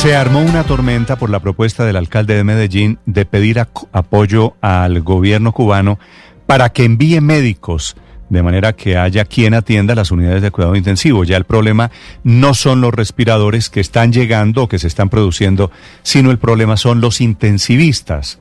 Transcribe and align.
Se 0.00 0.16
armó 0.16 0.40
una 0.40 0.64
tormenta 0.64 1.16
por 1.16 1.28
la 1.28 1.40
propuesta 1.40 1.84
del 1.84 1.96
alcalde 1.96 2.34
de 2.34 2.42
Medellín 2.42 2.98
de 3.04 3.26
pedir 3.26 3.58
apoyo 3.92 4.56
al 4.62 5.02
gobierno 5.02 5.52
cubano 5.52 5.98
para 6.46 6.70
que 6.70 6.84
envíe 6.84 7.20
médicos 7.20 7.96
de 8.30 8.42
manera 8.42 8.72
que 8.72 8.96
haya 8.96 9.26
quien 9.26 9.52
atienda 9.52 9.94
las 9.94 10.10
unidades 10.10 10.40
de 10.40 10.50
cuidado 10.50 10.74
intensivo. 10.74 11.24
Ya 11.24 11.36
el 11.36 11.44
problema 11.44 11.90
no 12.24 12.54
son 12.54 12.80
los 12.80 12.94
respiradores 12.94 13.68
que 13.68 13.80
están 13.80 14.10
llegando 14.10 14.62
o 14.62 14.68
que 14.68 14.78
se 14.78 14.86
están 14.86 15.10
produciendo, 15.10 15.70
sino 16.02 16.30
el 16.30 16.38
problema 16.38 16.78
son 16.78 17.02
los 17.02 17.20
intensivistas. 17.20 18.40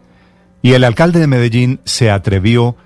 Y 0.62 0.72
el 0.72 0.86
alcalde 0.86 1.20
de 1.20 1.28
Medellín 1.28 1.82
se 1.84 2.10
atrevió 2.10 2.78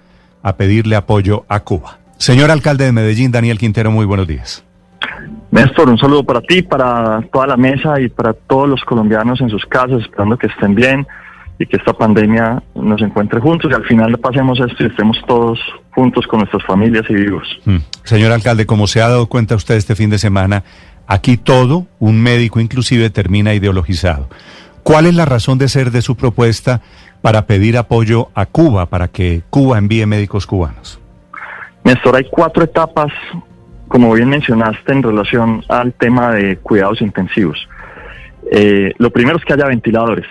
a 0.41 0.57
pedirle 0.57 0.95
apoyo 0.95 1.45
a 1.47 1.59
Cuba. 1.59 1.99
Señor 2.17 2.49
alcalde 2.49 2.85
de 2.85 2.91
Medellín, 2.91 3.31
Daniel 3.31 3.59
Quintero, 3.59 3.91
muy 3.91 4.07
buenos 4.07 4.27
días. 4.27 4.63
Néstor, 5.53 5.87
un 5.87 5.99
saludo 5.99 6.23
para 6.23 6.41
ti, 6.41 6.63
para 6.63 7.21
toda 7.31 7.45
la 7.45 7.57
mesa 7.57 8.01
y 8.01 8.09
para 8.09 8.33
todos 8.33 8.67
los 8.67 8.83
colombianos 8.85 9.39
en 9.39 9.51
sus 9.51 9.63
casas, 9.67 10.01
esperando 10.01 10.35
que 10.35 10.47
estén 10.47 10.73
bien 10.73 11.05
y 11.59 11.67
que 11.67 11.77
esta 11.77 11.93
pandemia 11.93 12.63
nos 12.73 12.99
encuentre 13.03 13.39
juntos 13.39 13.69
y 13.69 13.75
al 13.75 13.85
final 13.85 14.17
pasemos 14.17 14.59
esto 14.59 14.83
y 14.83 14.87
estemos 14.87 15.15
todos 15.27 15.59
juntos 15.91 16.25
con 16.25 16.39
nuestras 16.39 16.63
familias 16.63 17.03
y 17.07 17.13
vivos. 17.13 17.47
Mm. 17.65 17.77
Señor 18.03 18.31
alcalde, 18.31 18.65
como 18.65 18.87
se 18.87 19.03
ha 19.03 19.09
dado 19.09 19.27
cuenta 19.27 19.53
usted 19.53 19.75
este 19.75 19.93
fin 19.93 20.09
de 20.09 20.17
semana, 20.17 20.63
aquí 21.05 21.37
todo, 21.37 21.85
un 21.99 22.19
médico 22.19 22.59
inclusive, 22.59 23.11
termina 23.11 23.53
ideologizado. 23.53 24.29
¿Cuál 24.81 25.05
es 25.05 25.13
la 25.13 25.25
razón 25.25 25.59
de 25.59 25.69
ser 25.69 25.91
de 25.91 26.01
su 26.01 26.15
propuesta 26.15 26.81
para 27.21 27.45
pedir 27.45 27.77
apoyo 27.77 28.29
a 28.33 28.47
Cuba, 28.47 28.87
para 28.87 29.07
que 29.09 29.43
Cuba 29.51 29.77
envíe 29.77 30.07
médicos 30.07 30.47
cubanos? 30.47 30.99
Néstor, 31.83 32.15
hay 32.15 32.25
cuatro 32.31 32.63
etapas 32.63 33.13
como 33.93 34.11
bien 34.11 34.27
mencionaste 34.27 34.91
en 34.91 35.03
relación 35.03 35.63
al 35.69 35.93
tema 35.93 36.31
de 36.31 36.57
cuidados 36.57 36.99
intensivos, 36.99 37.69
eh, 38.51 38.91
lo 38.97 39.11
primero 39.11 39.37
es 39.37 39.45
que 39.45 39.53
haya 39.53 39.67
ventiladores 39.67 40.25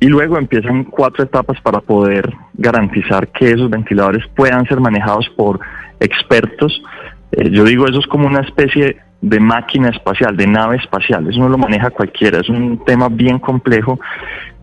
y 0.00 0.08
luego 0.08 0.36
empiezan 0.36 0.82
cuatro 0.82 1.22
etapas 1.22 1.60
para 1.60 1.78
poder 1.78 2.28
garantizar 2.54 3.28
que 3.28 3.52
esos 3.52 3.70
ventiladores 3.70 4.24
puedan 4.34 4.66
ser 4.66 4.80
manejados 4.80 5.28
por 5.36 5.60
expertos. 6.00 6.82
Eh, 7.30 7.48
yo 7.52 7.62
digo, 7.62 7.86
eso 7.86 8.00
es 8.00 8.06
como 8.08 8.26
una 8.26 8.40
especie 8.40 8.96
de 9.20 9.38
máquina 9.38 9.90
espacial, 9.90 10.36
de 10.36 10.48
nave 10.48 10.78
espacial, 10.78 11.28
eso 11.28 11.38
no 11.38 11.48
lo 11.48 11.56
maneja 11.56 11.90
cualquiera, 11.90 12.40
es 12.40 12.48
un 12.48 12.84
tema 12.84 13.08
bien 13.08 13.38
complejo. 13.38 14.00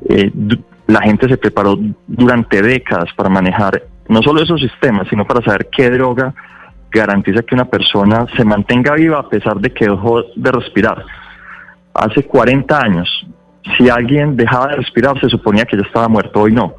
Eh, 0.10 0.30
la 0.88 1.02
gente 1.04 1.30
se 1.30 1.38
preparó 1.38 1.80
durante 2.06 2.62
décadas 2.62 3.14
para 3.16 3.30
manejar 3.30 3.82
no 4.10 4.22
solo 4.22 4.44
esos 4.44 4.60
sistemas, 4.60 5.08
sino 5.10 5.26
para 5.26 5.42
saber 5.42 5.70
qué 5.72 5.90
droga 5.90 6.34
garantiza 6.96 7.44
que 7.44 7.56
una 7.56 7.66
persona 7.66 8.26
se 8.36 8.44
mantenga 8.44 8.96
viva 8.96 9.20
a 9.20 9.30
pesar 9.30 9.58
de 9.58 9.72
que 9.72 9.86
dejó 9.86 10.24
de 10.36 10.52
respirar. 10.52 11.04
Hace 11.94 12.24
40 12.24 12.80
años, 12.80 13.28
si 13.78 13.90
alguien 13.90 14.36
dejaba 14.36 14.68
de 14.68 14.78
respirar, 14.78 15.20
se 15.20 15.30
suponía 15.30 15.66
que 15.66 15.78
ya 15.78 15.84
estaba 15.84 16.08
muerto, 16.08 16.42
hoy 16.42 16.54
no. 16.54 16.74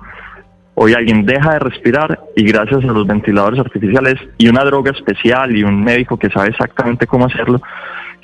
Hoy 0.74 0.92
alguien 0.92 1.24
deja 1.24 1.54
de 1.54 1.58
respirar 1.58 2.20
y 2.36 2.44
gracias 2.44 2.84
a 2.84 2.88
los 2.88 3.06
ventiladores 3.06 3.58
artificiales 3.58 4.16
y 4.36 4.48
una 4.48 4.62
droga 4.64 4.90
especial 4.90 5.56
y 5.56 5.62
un 5.62 5.82
médico 5.82 6.18
que 6.18 6.28
sabe 6.28 6.48
exactamente 6.48 7.06
cómo 7.06 7.26
hacerlo, 7.26 7.60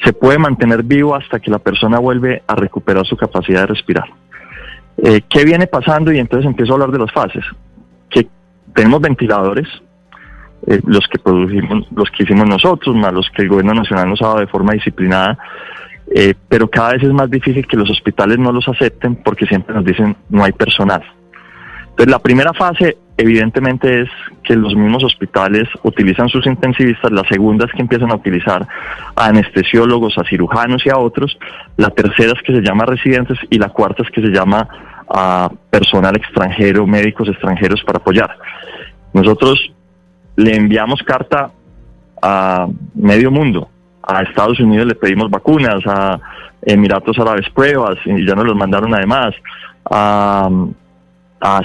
se 0.04 0.12
puede 0.12 0.38
mantener 0.38 0.82
vivo 0.82 1.14
hasta 1.14 1.40
que 1.40 1.50
la 1.50 1.58
persona 1.58 1.98
vuelve 1.98 2.42
a 2.46 2.54
recuperar 2.54 3.06
su 3.06 3.16
capacidad 3.16 3.60
de 3.60 3.66
respirar. 3.66 4.04
Eh, 4.98 5.22
¿Qué 5.28 5.44
viene 5.44 5.66
pasando? 5.66 6.12
Y 6.12 6.18
entonces 6.18 6.46
empiezo 6.46 6.72
a 6.72 6.74
hablar 6.74 6.90
de 6.90 6.98
las 6.98 7.12
fases. 7.12 7.44
Que 8.10 8.28
tenemos 8.74 9.00
ventiladores, 9.00 9.66
eh, 10.66 10.80
los 10.86 11.06
que 11.08 11.18
producimos, 11.18 11.86
los 11.94 12.10
que 12.10 12.22
hicimos 12.22 12.48
nosotros, 12.48 12.94
más 12.94 13.12
los 13.12 13.28
que 13.30 13.42
el 13.42 13.48
gobierno 13.48 13.74
nacional 13.74 14.08
nos 14.08 14.22
ha 14.22 14.26
dado 14.26 14.40
de 14.40 14.46
forma 14.46 14.72
disciplinada, 14.72 15.38
eh, 16.14 16.34
pero 16.48 16.68
cada 16.68 16.92
vez 16.92 17.02
es 17.02 17.12
más 17.12 17.30
difícil 17.30 17.66
que 17.66 17.76
los 17.76 17.90
hospitales 17.90 18.38
no 18.38 18.52
los 18.52 18.68
acepten 18.68 19.16
porque 19.16 19.46
siempre 19.46 19.74
nos 19.74 19.84
dicen 19.84 20.16
no 20.28 20.44
hay 20.44 20.52
personal. 20.52 21.02
Entonces 21.90 22.10
la 22.10 22.18
primera 22.18 22.52
fase 22.52 22.96
evidentemente 23.16 24.02
es 24.02 24.08
que 24.44 24.56
los 24.56 24.74
mismos 24.74 25.04
hospitales 25.04 25.68
utilizan 25.82 26.28
sus 26.28 26.46
intensivistas, 26.46 27.12
la 27.12 27.24
segunda 27.28 27.66
es 27.66 27.72
que 27.72 27.82
empiezan 27.82 28.10
a 28.10 28.16
utilizar 28.16 28.66
a 29.14 29.26
anestesiólogos, 29.26 30.16
a 30.18 30.24
cirujanos 30.24 30.84
y 30.86 30.90
a 30.90 30.96
otros, 30.96 31.38
la 31.76 31.90
tercera 31.90 32.32
es 32.32 32.42
que 32.42 32.54
se 32.54 32.62
llama 32.62 32.86
residentes 32.86 33.38
y 33.50 33.58
la 33.58 33.68
cuarta 33.68 34.02
es 34.02 34.10
que 34.10 34.22
se 34.22 34.28
llama 34.28 34.68
a 35.08 35.50
personal 35.70 36.16
extranjero, 36.16 36.86
médicos 36.86 37.28
extranjeros 37.28 37.82
para 37.84 37.98
apoyar. 37.98 38.36
Nosotros 39.12 39.72
le 40.36 40.56
enviamos 40.56 41.02
carta 41.02 41.50
a 42.20 42.66
medio 42.94 43.30
mundo. 43.30 43.68
A 44.02 44.22
Estados 44.22 44.58
Unidos 44.60 44.86
le 44.86 44.94
pedimos 44.94 45.30
vacunas, 45.30 45.84
a 45.86 46.18
Emiratos 46.62 47.18
Árabes 47.18 47.48
pruebas, 47.50 47.98
y 48.04 48.26
ya 48.26 48.34
nos 48.34 48.46
los 48.46 48.56
mandaron 48.56 48.94
además, 48.94 49.34
a, 49.90 50.48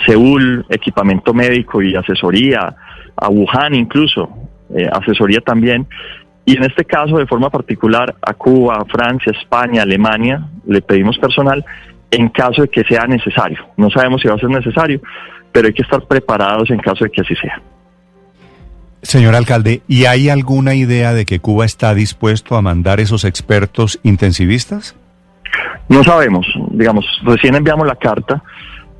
Seúl 0.07 0.65
equipamiento 0.69 1.35
médico 1.35 1.83
y 1.83 1.95
asesoría, 1.95 2.75
a 3.15 3.29
Wuhan 3.29 3.75
incluso, 3.75 4.27
eh, 4.75 4.89
asesoría 4.91 5.39
también. 5.41 5.85
Y 6.45 6.57
en 6.57 6.63
este 6.63 6.83
caso, 6.83 7.17
de 7.17 7.27
forma 7.27 7.51
particular, 7.51 8.15
a 8.21 8.33
Cuba, 8.33 8.83
Francia, 8.89 9.31
España, 9.39 9.83
Alemania, 9.83 10.47
le 10.65 10.81
pedimos 10.81 11.17
personal 11.19 11.63
en 12.09 12.29
caso 12.29 12.63
de 12.63 12.69
que 12.69 12.83
sea 12.85 13.05
necesario. 13.05 13.59
No 13.77 13.89
sabemos 13.91 14.21
si 14.21 14.27
va 14.27 14.35
a 14.35 14.39
ser 14.39 14.49
necesario, 14.49 14.99
pero 15.51 15.67
hay 15.67 15.73
que 15.73 15.83
estar 15.83 16.01
preparados 16.07 16.69
en 16.71 16.79
caso 16.79 17.03
de 17.03 17.11
que 17.11 17.21
así 17.21 17.35
sea. 17.35 17.61
Señor 19.01 19.35
alcalde, 19.35 19.81
¿y 19.87 20.05
hay 20.05 20.29
alguna 20.29 20.73
idea 20.73 21.13
de 21.13 21.25
que 21.25 21.39
Cuba 21.39 21.65
está 21.65 21.93
dispuesto 21.93 22.55
a 22.55 22.61
mandar 22.61 22.99
esos 22.99 23.25
expertos 23.25 23.99
intensivistas? 24.03 24.95
No 25.89 26.03
sabemos, 26.03 26.45
digamos, 26.71 27.05
recién 27.23 27.55
enviamos 27.55 27.87
la 27.87 27.95
carta, 27.95 28.43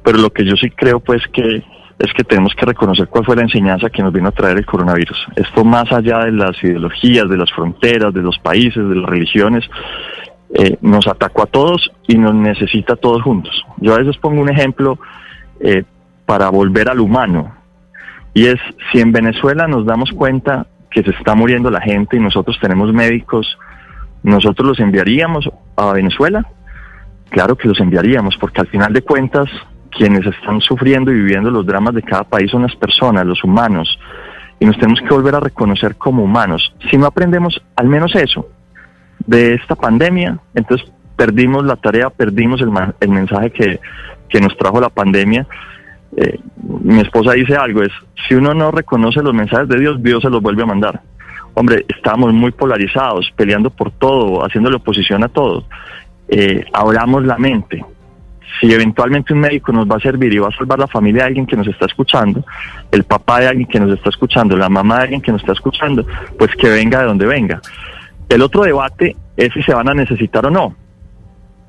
pero 0.04 0.20
lo 0.20 0.32
que 0.32 0.46
yo 0.46 0.56
sí 0.56 0.70
creo 0.70 1.00
pues 1.00 1.22
que 1.34 1.64
es 2.00 2.14
que 2.14 2.24
tenemos 2.24 2.54
que 2.54 2.66
reconocer 2.66 3.08
cuál 3.08 3.26
fue 3.26 3.36
la 3.36 3.42
enseñanza 3.42 3.90
que 3.90 4.04
nos 4.04 4.14
vino 4.14 4.30
a 4.30 4.32
traer 4.32 4.58
el 4.58 4.66
coronavirus. 4.66 5.18
Esto 5.36 5.66
más 5.66 5.92
allá 5.92 6.26
de 6.26 6.32
las 6.32 6.64
ideologías, 6.64 7.28
de 7.28 7.38
las 7.38 7.52
fronteras, 7.52 8.14
de 8.14 8.22
los 8.22 8.38
países, 8.38 8.88
de 8.88 8.96
las 8.96 9.10
religiones, 9.10 9.66
eh, 10.54 10.78
nos 10.82 11.08
atacó 11.08 11.44
a 11.44 11.48
todos 11.48 11.92
y 12.08 12.18
nos 12.18 12.36
necesita 12.36 12.94
a 12.94 12.98
todos 12.98 13.24
juntos. 13.24 13.66
Yo 13.78 13.96
a 13.96 13.98
veces 13.98 14.16
pongo 14.18 14.42
un 14.42 14.50
ejemplo 14.50 15.00
eh, 15.60 15.84
para 16.26 16.50
volver 16.50 16.90
al 16.90 17.00
humano. 17.00 17.57
Y 18.38 18.46
es, 18.46 18.60
si 18.92 19.00
en 19.00 19.12
Venezuela 19.12 19.68
nos 19.68 19.88
damos 19.88 20.12
cuenta 20.12 20.68
que 20.92 21.02
se 21.02 21.10
está 21.10 21.34
muriendo 21.34 21.72
la 21.72 21.82
gente 21.82 22.18
y 22.18 22.20
nosotros 22.20 22.56
tenemos 22.62 22.94
médicos, 22.94 23.58
¿nosotros 24.22 24.68
los 24.68 24.80
enviaríamos 24.80 25.50
a 25.76 25.92
Venezuela? 25.94 26.46
Claro 27.32 27.56
que 27.56 27.68
los 27.68 27.80
enviaríamos, 27.80 28.38
porque 28.38 28.62
al 28.62 28.68
final 28.68 28.94
de 28.94 29.02
cuentas, 29.02 29.50
quienes 29.90 30.24
están 30.24 30.62
sufriendo 30.62 31.12
y 31.12 31.16
viviendo 31.16 31.50
los 31.50 31.66
dramas 31.66 31.96
de 31.96 32.04
cada 32.04 32.26
país 32.26 32.52
son 32.52 32.62
las 32.62 32.76
personas, 32.76 33.26
los 33.26 33.44
humanos, 33.44 33.98
y 34.60 34.68
nos 34.68 34.78
tenemos 34.78 35.02
que 35.02 35.16
volver 35.16 35.34
a 35.34 35.40
reconocer 35.40 35.96
como 35.96 36.24
humanos. 36.24 36.76
Si 36.92 36.96
no 36.96 37.08
aprendemos 37.08 37.60
al 37.76 37.88
menos 37.88 38.14
eso 38.14 38.48
de 39.26 39.56
esta 39.56 39.74
pandemia, 39.74 40.38
entonces 40.54 40.88
perdimos 41.16 41.66
la 41.66 41.78
tarea, 41.78 42.12
perdimos 42.12 42.62
el, 42.62 42.70
el 43.00 43.10
mensaje 43.10 43.50
que, 43.50 43.80
que 44.30 44.40
nos 44.40 44.56
trajo 44.58 44.80
la 44.80 44.90
pandemia 44.90 45.48
eh, 46.16 46.40
mi 46.84 47.02
esposa 47.02 47.34
dice 47.34 47.56
algo, 47.56 47.84
es, 47.84 47.92
si 48.28 48.36
uno 48.36 48.54
no 48.54 48.72
reconoce 48.72 49.22
los 49.22 49.34
mensajes 49.34 49.68
de 49.68 49.80
Dios, 49.80 50.02
Dios 50.02 50.22
se 50.22 50.30
los 50.30 50.42
vuelve 50.42 50.64
a 50.64 50.68
mandar. 50.68 51.02
Hombre, 51.54 51.86
estábamos 51.88 52.34
muy 52.34 52.52
polarizados, 52.52 53.32
peleando 53.36 53.70
por 53.70 53.92
todo, 53.92 54.46
haciéndole 54.46 54.78
oposición 54.78 55.24
a 55.24 55.28
todo. 55.28 55.66
Eh, 56.28 56.64
abramos 56.72 57.26
la 57.26 57.38
mente. 57.38 57.84
Si 58.60 58.72
eventualmente 58.72 59.34
un 59.34 59.40
médico 59.40 59.72
nos 59.72 59.90
va 59.90 59.98
a 59.98 60.00
servir 60.00 60.34
y 60.34 60.38
va 60.38 60.48
a 60.48 60.58
salvar 60.58 60.80
la 60.80 60.88
familia 60.88 61.24
de 61.24 61.28
alguien 61.28 61.46
que 61.46 61.58
nos 61.58 61.68
está 61.68 61.86
escuchando, 61.86 62.44
el 62.92 63.04
papá 63.04 63.40
de 63.40 63.48
alguien 63.48 63.68
que 63.68 63.80
nos 63.80 63.92
está 63.92 64.10
escuchando, 64.10 64.56
la 64.56 64.70
mamá 64.70 64.98
de 64.98 65.02
alguien 65.04 65.22
que 65.22 65.32
nos 65.32 65.42
está 65.42 65.54
escuchando, 65.54 66.06
pues 66.38 66.52
que 66.56 66.70
venga 66.70 67.00
de 67.00 67.06
donde 67.06 67.26
venga. 67.26 67.62
El 68.30 68.42
otro 68.42 68.64
debate 68.64 69.16
es 69.36 69.54
si 69.54 69.62
se 69.64 69.74
van 69.74 69.90
a 69.90 69.94
necesitar 69.94 70.46
o 70.46 70.50
no. 70.50 70.76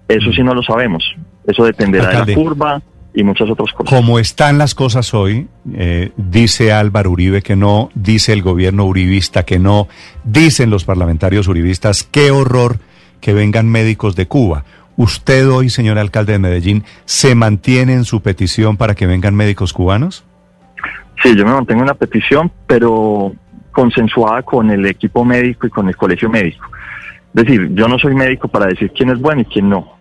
Eso 0.09 0.33
sí 0.33 0.43
no 0.43 0.55
lo 0.55 0.63
sabemos. 0.63 1.05
Eso 1.47 1.65
dependerá 1.65 2.25
de 2.25 2.33
la 2.33 2.35
curva, 2.35 2.83
y 3.19 3.25
muchas 3.25 3.51
otras 3.51 3.73
cosas. 3.73 3.93
Como 3.93 4.21
están 4.21 4.59
las 4.59 4.77
cosas 4.77 5.13
hoy, 5.13 5.49
eh, 5.75 6.13
dice 6.17 6.73
Álvaro 6.73 7.11
Uribe 7.11 7.43
que 7.43 7.57
no, 7.57 7.91
dice 7.95 8.33
el 8.33 8.43
gobierno 8.43 8.85
uribista 8.85 9.43
que 9.43 9.59
no, 9.59 9.89
dicen 10.23 10.71
los 10.71 10.85
parlamentarios 10.85 11.49
uribistas, 11.49 12.05
qué 12.05 12.31
horror 12.31 12.79
que 13.21 13.33
vengan 13.33 13.69
médicos 13.69 14.15
de 14.15 14.27
Cuba. 14.27 14.65
¿Usted 14.97 15.51
hoy, 15.51 15.69
señor 15.69 15.99
alcalde 15.99 16.35
de 16.35 16.39
Medellín, 16.39 16.85
se 17.07 17.35
mantiene 17.35 17.95
en 17.95 18.05
su 18.05 18.21
petición 18.21 18.77
para 18.77 18.95
que 18.95 19.09
vengan 19.09 19.35
médicos 19.35 19.73
cubanos? 19.73 20.25
Sí, 21.21 21.35
yo 21.37 21.45
me 21.45 21.53
mantengo 21.53 21.81
en 21.81 21.89
la 21.89 21.95
petición, 21.95 22.53
pero 22.69 23.33
consensuada 23.73 24.43
con 24.43 24.71
el 24.71 24.87
equipo 24.87 25.25
médico 25.25 25.67
y 25.67 25.71
con 25.71 25.89
el 25.89 25.97
colegio 25.97 26.31
médico. 26.31 26.65
Es 27.35 27.45
decir, 27.45 27.69
yo 27.75 27.89
no 27.89 27.99
soy 27.99 28.15
médico 28.15 28.47
para 28.47 28.67
decir 28.67 28.93
quién 28.97 29.11
es 29.11 29.19
bueno 29.19 29.41
y 29.41 29.45
quién 29.45 29.69
no. 29.69 29.99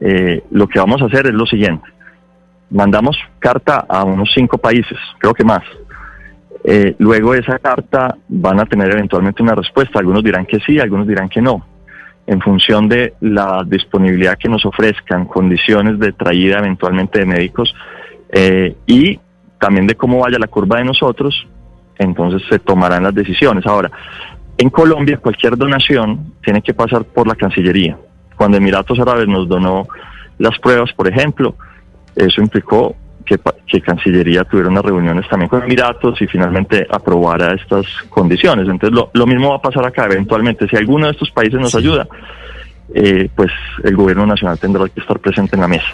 Eh, 0.00 0.42
lo 0.50 0.66
que 0.66 0.78
vamos 0.78 1.02
a 1.02 1.04
hacer 1.04 1.26
es 1.26 1.34
lo 1.34 1.44
siguiente 1.44 1.99
mandamos 2.70 3.16
carta 3.38 3.84
a 3.88 4.04
unos 4.04 4.30
cinco 4.34 4.58
países, 4.58 4.98
creo 5.18 5.34
que 5.34 5.44
más. 5.44 5.62
Eh, 6.62 6.94
luego 6.98 7.34
esa 7.34 7.58
carta 7.58 8.16
van 8.28 8.60
a 8.60 8.66
tener 8.66 8.90
eventualmente 8.90 9.42
una 9.42 9.54
respuesta. 9.54 9.98
Algunos 9.98 10.22
dirán 10.22 10.46
que 10.46 10.60
sí, 10.60 10.78
algunos 10.78 11.06
dirán 11.06 11.28
que 11.28 11.40
no. 11.40 11.66
en 12.26 12.40
función 12.40 12.88
de 12.88 13.14
la 13.20 13.64
disponibilidad 13.66 14.38
que 14.38 14.48
nos 14.48 14.64
ofrezcan, 14.64 15.24
condiciones 15.26 15.98
de 15.98 16.12
traída 16.12 16.58
eventualmente 16.58 17.18
de 17.18 17.26
médicos 17.26 17.74
eh, 18.30 18.76
y 18.86 19.18
también 19.58 19.86
de 19.88 19.96
cómo 19.96 20.20
vaya 20.20 20.38
la 20.38 20.46
curva 20.46 20.78
de 20.78 20.84
nosotros, 20.84 21.46
entonces 21.98 22.42
se 22.48 22.60
tomarán 22.60 23.02
las 23.02 23.14
decisiones. 23.14 23.66
Ahora, 23.66 23.90
en 24.58 24.70
Colombia 24.70 25.16
cualquier 25.16 25.56
donación 25.56 26.34
tiene 26.44 26.62
que 26.62 26.72
pasar 26.72 27.04
por 27.04 27.26
la 27.26 27.34
Cancillería. 27.34 27.98
Cuando 28.36 28.58
Emiratos 28.58 29.00
Árabes 29.00 29.26
nos 29.26 29.48
donó 29.48 29.88
las 30.38 30.58
pruebas, 30.60 30.92
por 30.92 31.08
ejemplo, 31.08 31.56
eso 32.16 32.40
implicó 32.40 32.96
que, 33.24 33.38
que, 33.66 33.80
Cancillería 33.80 34.44
tuviera 34.44 34.68
unas 34.68 34.84
reuniones 34.84 35.28
también 35.28 35.48
con 35.48 35.62
Emiratos 35.62 36.20
y 36.20 36.26
finalmente 36.26 36.86
aprobara 36.90 37.54
estas 37.54 37.86
condiciones. 38.08 38.68
Entonces 38.68 38.96
lo, 38.96 39.10
lo, 39.12 39.26
mismo 39.26 39.50
va 39.50 39.56
a 39.56 39.62
pasar 39.62 39.86
acá 39.86 40.06
eventualmente. 40.06 40.66
Si 40.68 40.76
alguno 40.76 41.06
de 41.06 41.12
estos 41.12 41.30
países 41.30 41.60
nos 41.60 41.74
ayuda, 41.74 42.08
eh, 42.94 43.28
pues 43.34 43.50
el 43.84 43.94
gobierno 43.94 44.26
nacional 44.26 44.58
tendrá 44.58 44.88
que 44.88 45.00
estar 45.00 45.18
presente 45.20 45.54
en 45.54 45.60
la 45.62 45.68
mesa. 45.68 45.88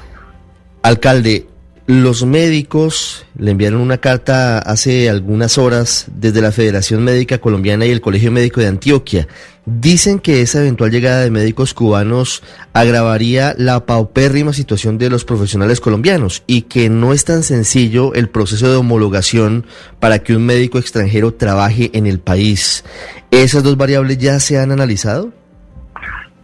Alcalde, 0.82 1.46
los 1.86 2.24
médicos 2.24 3.26
le 3.38 3.52
enviaron 3.52 3.80
una 3.80 3.98
carta 3.98 4.58
hace 4.58 5.08
algunas 5.08 5.56
horas 5.56 6.06
desde 6.12 6.42
la 6.42 6.50
Federación 6.50 7.04
Médica 7.04 7.38
Colombiana 7.38 7.86
y 7.86 7.92
el 7.92 8.00
Colegio 8.00 8.32
Médico 8.32 8.60
de 8.60 8.66
Antioquia. 8.66 9.28
Dicen 9.66 10.18
que 10.18 10.42
esa 10.42 10.60
eventual 10.60 10.90
llegada 10.90 11.20
de 11.20 11.30
médicos 11.30 11.74
cubanos 11.74 12.42
agravaría 12.72 13.54
la 13.56 13.86
paupérrima 13.86 14.52
situación 14.52 14.98
de 14.98 15.10
los 15.10 15.24
profesionales 15.24 15.80
colombianos 15.80 16.42
y 16.48 16.62
que 16.62 16.88
no 16.88 17.12
es 17.12 17.24
tan 17.24 17.44
sencillo 17.44 18.14
el 18.14 18.28
proceso 18.28 18.68
de 18.68 18.76
homologación 18.76 19.64
para 20.00 20.18
que 20.18 20.34
un 20.34 20.44
médico 20.44 20.78
extranjero 20.78 21.34
trabaje 21.34 21.90
en 21.94 22.06
el 22.06 22.18
país. 22.18 22.84
¿Esas 23.30 23.62
dos 23.62 23.76
variables 23.76 24.18
ya 24.18 24.40
se 24.40 24.58
han 24.58 24.72
analizado? 24.72 25.32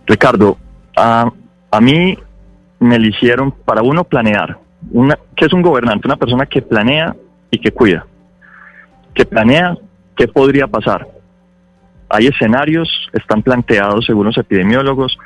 Ricardo, 0.07 0.57
a, 0.97 1.33
a 1.73 1.81
mí 1.81 2.17
me 2.79 2.97
eligieron 2.97 3.51
para 3.51 3.83
uno 3.83 4.05
planear 4.05 4.62
una, 4.91 5.19
¿qué 5.37 5.47
es 5.47 5.53
un 5.53 5.63
gobernante? 5.63 6.09
Una 6.09 6.17
persona 6.17 6.47
que 6.47 6.63
planea 6.63 7.15
y 7.51 7.59
que 7.59 7.73
cuida. 7.73 8.07
Que 9.15 9.25
planea 9.25 9.77
qué 10.17 10.29
podría 10.29 10.67
pasar. 10.67 11.09
Hay 12.09 12.27
escenarios, 12.27 12.89
están 13.13 13.43
planteados 13.43 14.07
según 14.07 14.27
los 14.27 14.37
epidemiólogos, 14.37 15.17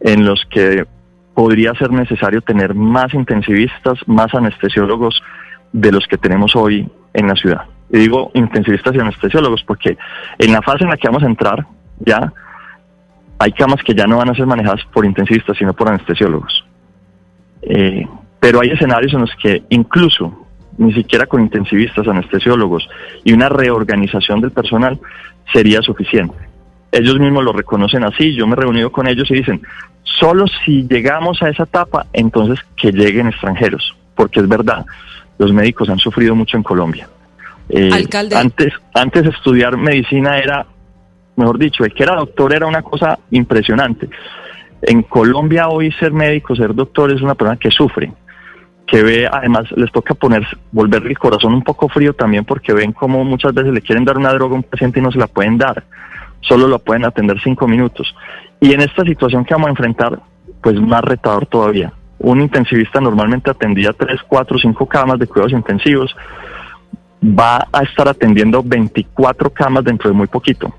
en 0.00 0.24
los 0.24 0.44
que 0.50 0.86
podría 1.34 1.74
ser 1.74 1.90
necesario 1.90 2.40
tener 2.42 2.74
más 2.74 3.12
intensivistas, 3.14 3.98
más 4.06 4.34
anestesiólogos 4.34 5.22
de 5.72 5.92
los 5.92 6.06
que 6.06 6.18
tenemos 6.18 6.54
hoy 6.56 6.90
en 7.14 7.26
la 7.26 7.34
ciudad. 7.34 7.62
Y 7.90 7.98
digo 7.98 8.30
intensivistas 8.34 8.94
y 8.94 9.00
anestesiólogos 9.00 9.64
porque 9.64 9.96
en 10.38 10.52
la 10.52 10.62
fase 10.62 10.84
en 10.84 10.90
la 10.90 10.96
que 10.96 11.08
vamos 11.08 11.22
a 11.22 11.26
entrar 11.26 11.66
ya 11.98 12.32
hay 13.38 13.52
camas 13.52 13.82
que 13.82 13.94
ya 13.94 14.06
no 14.06 14.18
van 14.18 14.28
a 14.28 14.34
ser 14.34 14.46
manejadas 14.46 14.84
por 14.92 15.06
intensivistas, 15.06 15.56
sino 15.56 15.72
por 15.72 15.88
anestesiólogos. 15.88 16.64
Eh, 17.62 18.06
pero 18.40 18.60
hay 18.60 18.70
escenarios 18.70 19.12
en 19.12 19.20
los 19.20 19.30
que 19.40 19.62
incluso 19.68 20.46
ni 20.78 20.94
siquiera 20.94 21.26
con 21.26 21.42
intensivistas, 21.42 22.08
anestesiólogos 22.08 22.88
y 23.22 23.34
una 23.34 23.50
reorganización 23.50 24.40
del 24.40 24.50
personal 24.50 24.98
sería 25.52 25.82
suficiente. 25.82 26.34
Ellos 26.90 27.20
mismos 27.20 27.44
lo 27.44 27.52
reconocen 27.52 28.02
así, 28.02 28.34
yo 28.34 28.46
me 28.46 28.54
he 28.54 28.56
reunido 28.56 28.90
con 28.90 29.06
ellos 29.06 29.30
y 29.30 29.34
dicen, 29.34 29.60
solo 30.02 30.46
si 30.64 30.88
llegamos 30.88 31.42
a 31.42 31.50
esa 31.50 31.64
etapa, 31.64 32.06
entonces 32.14 32.58
que 32.76 32.92
lleguen 32.92 33.28
extranjeros, 33.28 33.94
porque 34.14 34.40
es 34.40 34.48
verdad, 34.48 34.86
los 35.38 35.52
médicos 35.52 35.90
han 35.90 35.98
sufrido 35.98 36.34
mucho 36.34 36.56
en 36.56 36.62
Colombia. 36.62 37.08
Eh, 37.68 37.90
Alcalde. 37.92 38.36
Antes, 38.36 38.72
antes 38.94 39.26
estudiar 39.26 39.76
medicina 39.76 40.38
era, 40.38 40.66
mejor 41.36 41.58
dicho, 41.58 41.84
el 41.84 41.92
que 41.92 42.04
era 42.04 42.16
doctor 42.16 42.54
era 42.54 42.66
una 42.66 42.82
cosa 42.82 43.18
impresionante. 43.30 44.08
En 44.82 45.02
Colombia 45.02 45.68
hoy 45.68 45.92
ser 45.92 46.10
médico, 46.10 46.56
ser 46.56 46.74
doctor 46.74 47.12
es 47.12 47.20
una 47.20 47.34
persona 47.34 47.58
que 47.58 47.70
sufre 47.70 48.10
que 48.90 49.04
ve, 49.04 49.28
además 49.30 49.70
les 49.76 49.90
toca 49.92 50.14
poner, 50.14 50.44
volverle 50.72 51.10
el 51.10 51.18
corazón 51.18 51.54
un 51.54 51.62
poco 51.62 51.88
frío 51.88 52.12
también 52.12 52.44
porque 52.44 52.72
ven 52.72 52.92
como 52.92 53.24
muchas 53.24 53.54
veces 53.54 53.72
le 53.72 53.82
quieren 53.82 54.04
dar 54.04 54.18
una 54.18 54.32
droga 54.32 54.54
a 54.54 54.56
un 54.56 54.64
paciente 54.64 54.98
y 54.98 55.02
no 55.02 55.12
se 55.12 55.18
la 55.18 55.28
pueden 55.28 55.56
dar, 55.58 55.84
solo 56.40 56.66
lo 56.66 56.80
pueden 56.80 57.04
atender 57.04 57.40
cinco 57.40 57.68
minutos. 57.68 58.12
Y 58.58 58.72
en 58.72 58.80
esta 58.80 59.04
situación 59.04 59.44
que 59.44 59.54
vamos 59.54 59.68
a 59.68 59.70
enfrentar, 59.70 60.20
pues 60.60 60.78
más 60.80 61.02
retador 61.02 61.46
todavía. 61.46 61.92
Un 62.18 62.40
intensivista 62.40 63.00
normalmente 63.00 63.48
atendía 63.48 63.92
tres, 63.92 64.20
cuatro, 64.26 64.58
cinco 64.58 64.86
camas 64.86 65.20
de 65.20 65.28
cuidados 65.28 65.52
intensivos, 65.52 66.14
va 67.22 67.68
a 67.72 67.82
estar 67.82 68.08
atendiendo 68.08 68.60
24 68.62 69.50
camas 69.50 69.84
dentro 69.84 70.10
de 70.10 70.16
muy 70.16 70.26
poquito. 70.26 70.74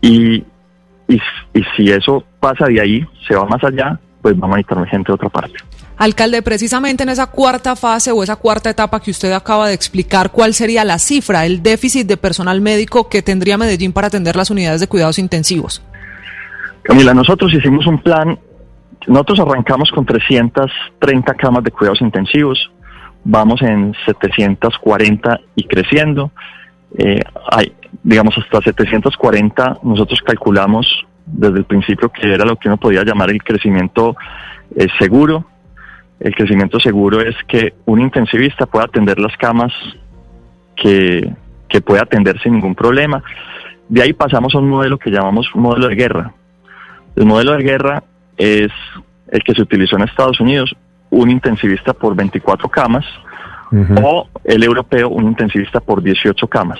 Y, 0.00 0.36
y, 1.08 1.20
y 1.52 1.62
si 1.76 1.90
eso 1.90 2.24
pasa 2.40 2.66
de 2.66 2.80
ahí, 2.80 3.06
se 3.28 3.36
va 3.36 3.44
más 3.44 3.62
allá, 3.62 4.00
pues 4.22 4.36
vamos 4.38 4.54
a 4.54 4.58
necesitar 4.58 4.88
gente 4.88 5.08
de 5.08 5.14
otra 5.14 5.28
parte. 5.28 5.58
Alcalde, 5.98 6.42
precisamente 6.42 7.04
en 7.04 7.08
esa 7.08 7.28
cuarta 7.28 7.74
fase 7.74 8.12
o 8.12 8.22
esa 8.22 8.36
cuarta 8.36 8.68
etapa 8.68 9.00
que 9.00 9.10
usted 9.10 9.32
acaba 9.32 9.68
de 9.68 9.74
explicar, 9.74 10.30
¿cuál 10.30 10.52
sería 10.52 10.84
la 10.84 10.98
cifra, 10.98 11.46
el 11.46 11.62
déficit 11.62 12.06
de 12.06 12.18
personal 12.18 12.60
médico 12.60 13.08
que 13.08 13.22
tendría 13.22 13.56
Medellín 13.56 13.94
para 13.94 14.08
atender 14.08 14.36
las 14.36 14.50
unidades 14.50 14.80
de 14.80 14.88
cuidados 14.88 15.18
intensivos? 15.18 15.82
Camila, 16.82 17.14
nosotros 17.14 17.52
hicimos 17.54 17.86
un 17.86 18.02
plan, 18.02 18.38
nosotros 19.06 19.40
arrancamos 19.40 19.90
con 19.90 20.04
330 20.04 21.34
camas 21.34 21.64
de 21.64 21.70
cuidados 21.70 22.02
intensivos, 22.02 22.70
vamos 23.24 23.62
en 23.62 23.94
740 24.04 25.40
y 25.54 25.64
creciendo. 25.64 26.30
Eh, 26.98 27.20
hay, 27.50 27.72
digamos, 28.02 28.36
hasta 28.36 28.60
740 28.60 29.78
nosotros 29.82 30.20
calculamos 30.20 30.86
desde 31.24 31.58
el 31.58 31.64
principio 31.64 32.10
que 32.10 32.32
era 32.32 32.44
lo 32.44 32.56
que 32.56 32.68
uno 32.68 32.76
podía 32.76 33.02
llamar 33.02 33.30
el 33.30 33.42
crecimiento 33.42 34.14
eh, 34.76 34.86
seguro 34.98 35.46
el 36.20 36.34
crecimiento 36.34 36.80
seguro 36.80 37.20
es 37.20 37.36
que 37.46 37.74
un 37.84 38.00
intensivista 38.00 38.66
pueda 38.66 38.86
atender 38.86 39.18
las 39.18 39.36
camas 39.36 39.72
que, 40.74 41.30
que 41.68 41.80
puede 41.80 42.00
atender 42.00 42.40
sin 42.40 42.54
ningún 42.54 42.74
problema. 42.74 43.22
De 43.88 44.02
ahí 44.02 44.12
pasamos 44.12 44.54
a 44.54 44.58
un 44.58 44.68
modelo 44.68 44.98
que 44.98 45.10
llamamos 45.10 45.48
modelo 45.54 45.88
de 45.88 45.94
guerra. 45.94 46.32
El 47.14 47.26
modelo 47.26 47.52
de 47.52 47.62
guerra 47.62 48.02
es 48.36 48.70
el 49.28 49.42
que 49.42 49.54
se 49.54 49.62
utilizó 49.62 49.96
en 49.96 50.02
Estados 50.02 50.40
Unidos, 50.40 50.74
un 51.10 51.30
intensivista 51.30 51.92
por 51.92 52.14
24 52.14 52.68
camas, 52.68 53.04
o 54.02 54.28
el 54.44 54.62
europeo, 54.62 55.08
un 55.08 55.24
intensivista 55.24 55.80
por 55.80 56.02
18 56.02 56.46
camas. 56.48 56.78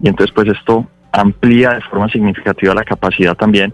Y 0.00 0.08
entonces 0.08 0.34
pues 0.34 0.48
esto 0.48 0.86
amplía 1.12 1.70
de 1.70 1.80
forma 1.82 2.08
significativa 2.08 2.74
la 2.74 2.84
capacidad 2.84 3.34
también. 3.34 3.72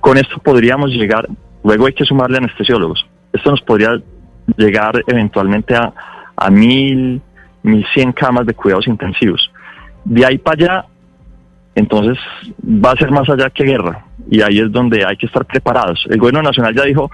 Con 0.00 0.16
esto 0.16 0.38
podríamos 0.38 0.90
llegar, 0.90 1.26
luego 1.64 1.86
hay 1.86 1.92
que 1.92 2.04
sumarle 2.04 2.38
anestesiólogos. 2.38 3.06
Esto 3.32 3.50
nos 3.50 3.60
podría 3.62 4.00
llegar 4.56 5.02
eventualmente 5.06 5.74
a, 5.74 5.92
a 6.36 6.50
mil, 6.50 7.20
mil 7.62 7.86
cien 7.94 8.12
camas 8.12 8.46
de 8.46 8.54
cuidados 8.54 8.86
intensivos. 8.86 9.50
De 10.04 10.24
ahí 10.24 10.38
para 10.38 10.54
allá, 10.54 10.86
entonces 11.74 12.18
va 12.62 12.92
a 12.92 12.96
ser 12.96 13.10
más 13.10 13.28
allá 13.28 13.50
que 13.50 13.64
guerra 13.64 14.04
y 14.30 14.40
ahí 14.40 14.58
es 14.58 14.72
donde 14.72 15.04
hay 15.04 15.16
que 15.16 15.26
estar 15.26 15.44
preparados. 15.44 16.06
El 16.08 16.18
gobierno 16.18 16.42
nacional 16.42 16.74
ya 16.74 16.84
dijo 16.84 17.10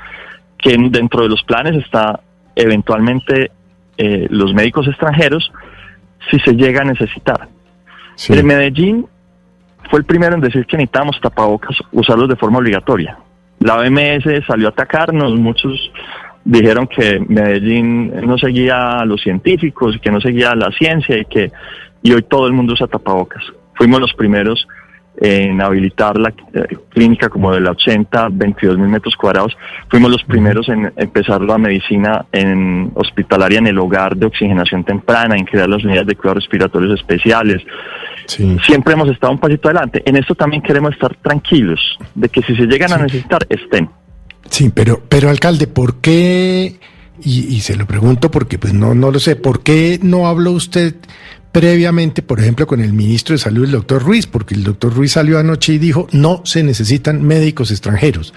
que 0.58 0.76
dentro 0.90 1.22
de 1.22 1.28
los 1.28 1.42
planes 1.42 1.76
está 1.84 2.20
eventualmente 2.54 3.50
eh, 3.96 4.26
los 4.30 4.54
médicos 4.54 4.86
extranjeros 4.88 5.50
si 6.30 6.38
se 6.40 6.54
llega 6.54 6.82
a 6.82 6.84
necesitar. 6.84 7.48
En 8.28 8.46
Medellín 8.46 9.06
fue 9.90 9.98
el 9.98 10.04
primero 10.04 10.34
en 10.34 10.40
decir 10.40 10.64
que 10.66 10.76
necesitamos 10.76 11.20
tapabocas, 11.20 11.76
usarlos 11.90 12.28
de 12.28 12.36
forma 12.36 12.58
obligatoria. 12.58 13.18
La 13.58 13.76
OMS 13.76 14.46
salió 14.46 14.68
a 14.68 14.70
atacarnos, 14.70 15.34
muchos 15.34 15.92
dijeron 16.44 16.86
que 16.86 17.20
Medellín 17.20 18.12
no 18.26 18.36
seguía 18.38 18.98
a 18.98 19.04
los 19.04 19.20
científicos, 19.22 19.96
que 20.02 20.10
no 20.10 20.20
seguía 20.20 20.50
a 20.50 20.56
la 20.56 20.70
ciencia 20.72 21.18
y 21.18 21.24
que 21.24 21.50
y 22.02 22.12
hoy 22.12 22.22
todo 22.22 22.46
el 22.46 22.52
mundo 22.52 22.72
usa 22.72 22.86
tapabocas. 22.86 23.44
Fuimos 23.74 24.00
los 24.00 24.12
primeros 24.14 24.66
en 25.16 25.60
habilitar 25.60 26.18
la 26.18 26.30
eh, 26.54 26.76
clínica 26.88 27.28
como 27.28 27.52
de 27.52 27.60
la 27.60 27.72
80, 27.72 28.28
22 28.32 28.78
mil 28.78 28.88
metros 28.88 29.14
cuadrados. 29.14 29.56
Fuimos 29.88 30.10
los 30.10 30.24
primeros 30.24 30.68
en 30.68 30.92
empezar 30.96 31.42
la 31.42 31.58
medicina 31.58 32.24
en 32.32 32.90
hospitalaria 32.94 33.58
en 33.58 33.66
el 33.66 33.78
hogar 33.78 34.16
de 34.16 34.26
oxigenación 34.26 34.84
temprana, 34.84 35.36
en 35.36 35.44
crear 35.44 35.68
las 35.68 35.84
unidades 35.84 36.08
de 36.08 36.16
cuidados 36.16 36.42
respiratorios 36.42 36.98
especiales. 36.98 37.62
Siempre 38.26 38.94
hemos 38.94 39.10
estado 39.10 39.32
un 39.32 39.38
pasito 39.38 39.68
adelante. 39.68 40.02
En 40.06 40.16
esto 40.16 40.34
también 40.34 40.62
queremos 40.62 40.92
estar 40.92 41.14
tranquilos 41.16 41.98
de 42.14 42.28
que 42.28 42.40
si 42.42 42.56
se 42.56 42.66
llegan 42.66 42.92
a 42.92 42.98
necesitar, 42.98 43.46
estén. 43.48 43.90
Sí, 44.50 44.70
pero, 44.74 45.02
pero 45.08 45.30
alcalde, 45.30 45.66
¿por 45.66 45.96
qué? 45.96 46.78
Y, 47.24 47.60
se 47.60 47.76
lo 47.76 47.86
pregunto 47.86 48.30
porque 48.30 48.58
pues 48.58 48.74
no, 48.74 48.94
no 48.94 49.10
lo 49.10 49.20
sé, 49.20 49.36
¿por 49.36 49.62
qué 49.62 50.00
no 50.02 50.26
habló 50.26 50.52
usted 50.52 50.96
previamente, 51.52 52.20
por 52.22 52.40
ejemplo, 52.40 52.66
con 52.66 52.80
el 52.80 52.92
ministro 52.92 53.34
de 53.34 53.38
Salud, 53.38 53.64
el 53.64 53.70
doctor 53.70 54.02
Ruiz? 54.02 54.26
Porque 54.26 54.54
el 54.54 54.64
doctor 54.64 54.92
Ruiz 54.92 55.12
salió 55.12 55.38
anoche 55.38 55.74
y 55.74 55.78
dijo, 55.78 56.08
no 56.10 56.40
se 56.44 56.64
necesitan 56.64 57.22
médicos 57.22 57.70
extranjeros. 57.70 58.34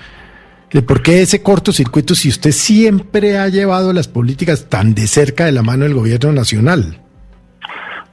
¿Por 0.82 1.02
qué 1.02 1.22
ese 1.22 1.42
cortocircuito 1.42 2.16
si 2.16 2.30
usted 2.30 2.52
siempre 2.52 3.38
ha 3.38 3.48
llevado 3.48 3.94
las 3.94 4.08
políticas 4.08 4.68
tan 4.68 4.94
de 4.94 5.08
cerca 5.08 5.46
de 5.46 5.52
la 5.52 5.64
mano 5.64 5.86
del 5.86 5.94
gobierno 5.94 6.32
nacional? 6.34 7.00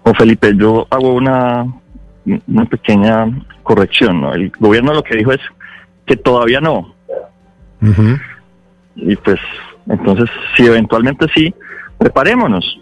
O 0.04 0.14
Felipe, 0.14 0.52
yo 0.56 0.86
hago 0.90 1.14
una, 1.14 1.66
una 2.24 2.64
pequeña 2.66 3.26
corrección. 3.62 4.20
¿no? 4.20 4.32
El 4.32 4.50
gobierno 4.58 4.94
lo 4.94 5.02
que 5.02 5.16
dijo 5.16 5.32
es 5.32 5.40
que 6.06 6.16
todavía 6.16 6.60
no. 6.60 6.94
Y 8.96 9.16
pues, 9.16 9.40
entonces, 9.88 10.30
si 10.56 10.66
eventualmente 10.66 11.26
sí, 11.34 11.54
preparémonos. 11.98 12.80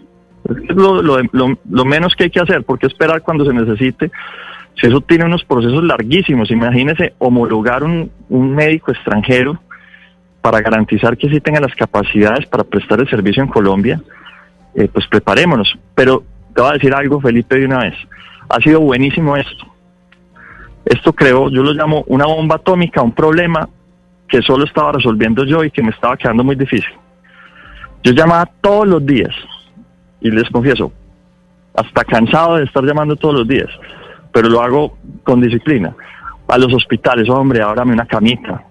Lo, 0.69 1.85
menos 1.85 2.15
que 2.15 2.25
hay 2.25 2.29
que 2.29 2.39
hacer, 2.39 2.63
porque 2.63 2.87
esperar 2.87 3.21
cuando 3.21 3.45
se 3.45 3.53
necesite. 3.53 4.11
Si 4.79 4.87
eso 4.87 5.01
tiene 5.01 5.25
unos 5.25 5.43
procesos 5.43 5.83
larguísimos, 5.83 6.49
imagínese 6.49 7.13
homologar 7.19 7.83
un, 7.83 8.09
un 8.29 8.55
médico 8.55 8.91
extranjero 8.91 9.59
para 10.41 10.61
garantizar 10.61 11.17
que 11.17 11.29
sí 11.29 11.39
tenga 11.39 11.59
las 11.59 11.75
capacidades 11.75 12.47
para 12.47 12.63
prestar 12.63 12.99
el 12.99 13.09
servicio 13.09 13.43
en 13.43 13.49
Colombia, 13.49 14.01
eh, 14.73 14.87
pues 14.91 15.05
preparémonos. 15.07 15.77
Pero 15.93 16.23
te 16.55 16.61
voy 16.61 16.71
a 16.71 16.73
decir 16.73 16.93
algo, 16.93 17.21
Felipe, 17.21 17.59
de 17.59 17.65
una 17.65 17.79
vez. 17.79 17.95
Ha 18.49 18.59
sido 18.59 18.79
buenísimo 18.79 19.37
esto. 19.37 19.65
Esto 20.85 21.13
creo, 21.13 21.49
yo 21.49 21.61
lo 21.61 21.73
llamo 21.73 22.03
una 22.07 22.25
bomba 22.25 22.55
atómica, 22.55 23.01
un 23.01 23.13
problema 23.13 23.69
que 24.31 24.41
solo 24.41 24.63
estaba 24.63 24.93
resolviendo 24.93 25.43
yo 25.43 25.63
y 25.63 25.69
que 25.69 25.83
me 25.83 25.89
estaba 25.89 26.15
quedando 26.15 26.43
muy 26.43 26.55
difícil. 26.55 26.93
Yo 28.01 28.13
llamaba 28.13 28.49
todos 28.61 28.87
los 28.87 29.05
días 29.05 29.35
y 30.21 30.31
les 30.31 30.49
confieso, 30.49 30.91
hasta 31.75 32.03
cansado 32.05 32.55
de 32.55 32.63
estar 32.63 32.83
llamando 32.83 33.17
todos 33.17 33.35
los 33.35 33.47
días, 33.47 33.69
pero 34.31 34.47
lo 34.47 34.61
hago 34.61 34.97
con 35.23 35.41
disciplina. 35.41 35.93
A 36.47 36.57
los 36.57 36.73
hospitales, 36.73 37.29
hombre, 37.29 37.61
ábrame 37.61 37.93
una 37.93 38.05
camita. 38.05 38.63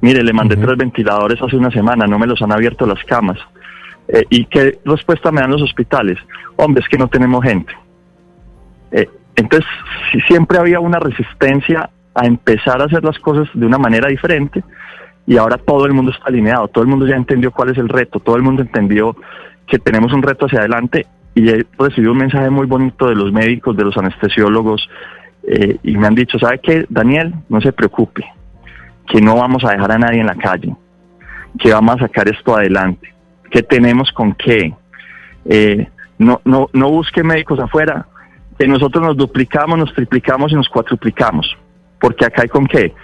Mire, 0.00 0.22
le 0.22 0.32
mandé 0.32 0.56
tres 0.56 0.76
ventiladores 0.76 1.40
hace 1.40 1.56
una 1.56 1.70
semana, 1.70 2.06
no 2.06 2.18
me 2.18 2.26
los 2.26 2.40
han 2.42 2.52
abierto 2.52 2.86
las 2.86 3.02
camas. 3.04 3.38
Eh, 4.08 4.24
¿Y 4.30 4.46
qué 4.46 4.78
respuesta 4.84 5.30
me 5.30 5.40
dan 5.40 5.50
los 5.50 5.62
hospitales? 5.62 6.18
Hombre, 6.56 6.82
es 6.82 6.88
que 6.88 6.98
no 6.98 7.08
tenemos 7.08 7.44
gente. 7.44 7.72
Eh, 8.90 9.08
entonces, 9.36 9.68
si 10.12 10.20
siempre 10.22 10.58
había 10.58 10.80
una 10.80 10.98
resistencia 10.98 11.90
a 12.14 12.26
empezar 12.26 12.80
a 12.80 12.84
hacer 12.84 13.04
las 13.04 13.18
cosas 13.18 13.48
de 13.54 13.66
una 13.66 13.78
manera 13.78 14.08
diferente 14.08 14.62
y 15.26 15.36
ahora 15.36 15.56
todo 15.56 15.86
el 15.86 15.94
mundo 15.94 16.10
está 16.10 16.26
alineado, 16.26 16.68
todo 16.68 16.84
el 16.84 16.90
mundo 16.90 17.06
ya 17.06 17.16
entendió 17.16 17.50
cuál 17.50 17.70
es 17.70 17.78
el 17.78 17.88
reto, 17.88 18.20
todo 18.20 18.36
el 18.36 18.42
mundo 18.42 18.62
entendió 18.62 19.16
que 19.66 19.78
tenemos 19.78 20.12
un 20.12 20.22
reto 20.22 20.46
hacia 20.46 20.60
adelante 20.60 21.06
y 21.34 21.48
he 21.48 21.66
recibido 21.78 22.12
un 22.12 22.18
mensaje 22.18 22.50
muy 22.50 22.66
bonito 22.66 23.08
de 23.08 23.14
los 23.14 23.32
médicos, 23.32 23.76
de 23.76 23.84
los 23.84 23.96
anestesiólogos 23.96 24.88
eh, 25.46 25.78
y 25.82 25.96
me 25.96 26.06
han 26.06 26.14
dicho, 26.14 26.38
¿sabe 26.38 26.60
qué, 26.60 26.86
Daniel? 26.88 27.34
No 27.48 27.60
se 27.60 27.72
preocupe, 27.72 28.24
que 29.08 29.20
no 29.20 29.36
vamos 29.36 29.64
a 29.64 29.72
dejar 29.72 29.92
a 29.92 29.98
nadie 29.98 30.20
en 30.20 30.26
la 30.26 30.34
calle, 30.34 30.74
que 31.58 31.72
vamos 31.72 31.96
a 31.96 32.00
sacar 32.00 32.28
esto 32.28 32.56
adelante, 32.56 33.14
que 33.50 33.62
tenemos 33.62 34.10
con 34.12 34.34
qué. 34.34 34.74
Eh, 35.46 35.88
no, 36.18 36.40
no, 36.44 36.68
no 36.72 36.90
busque 36.90 37.22
médicos 37.22 37.58
afuera, 37.58 38.06
que 38.58 38.66
nosotros 38.66 39.04
nos 39.04 39.16
duplicamos, 39.16 39.78
nos 39.78 39.92
triplicamos 39.94 40.52
y 40.52 40.54
nos 40.54 40.68
cuatruplicamos, 40.68 41.56
porque 42.00 42.24
acá 42.24 42.42
hay 42.42 42.48
con 42.48 42.66
qué. 42.66 42.94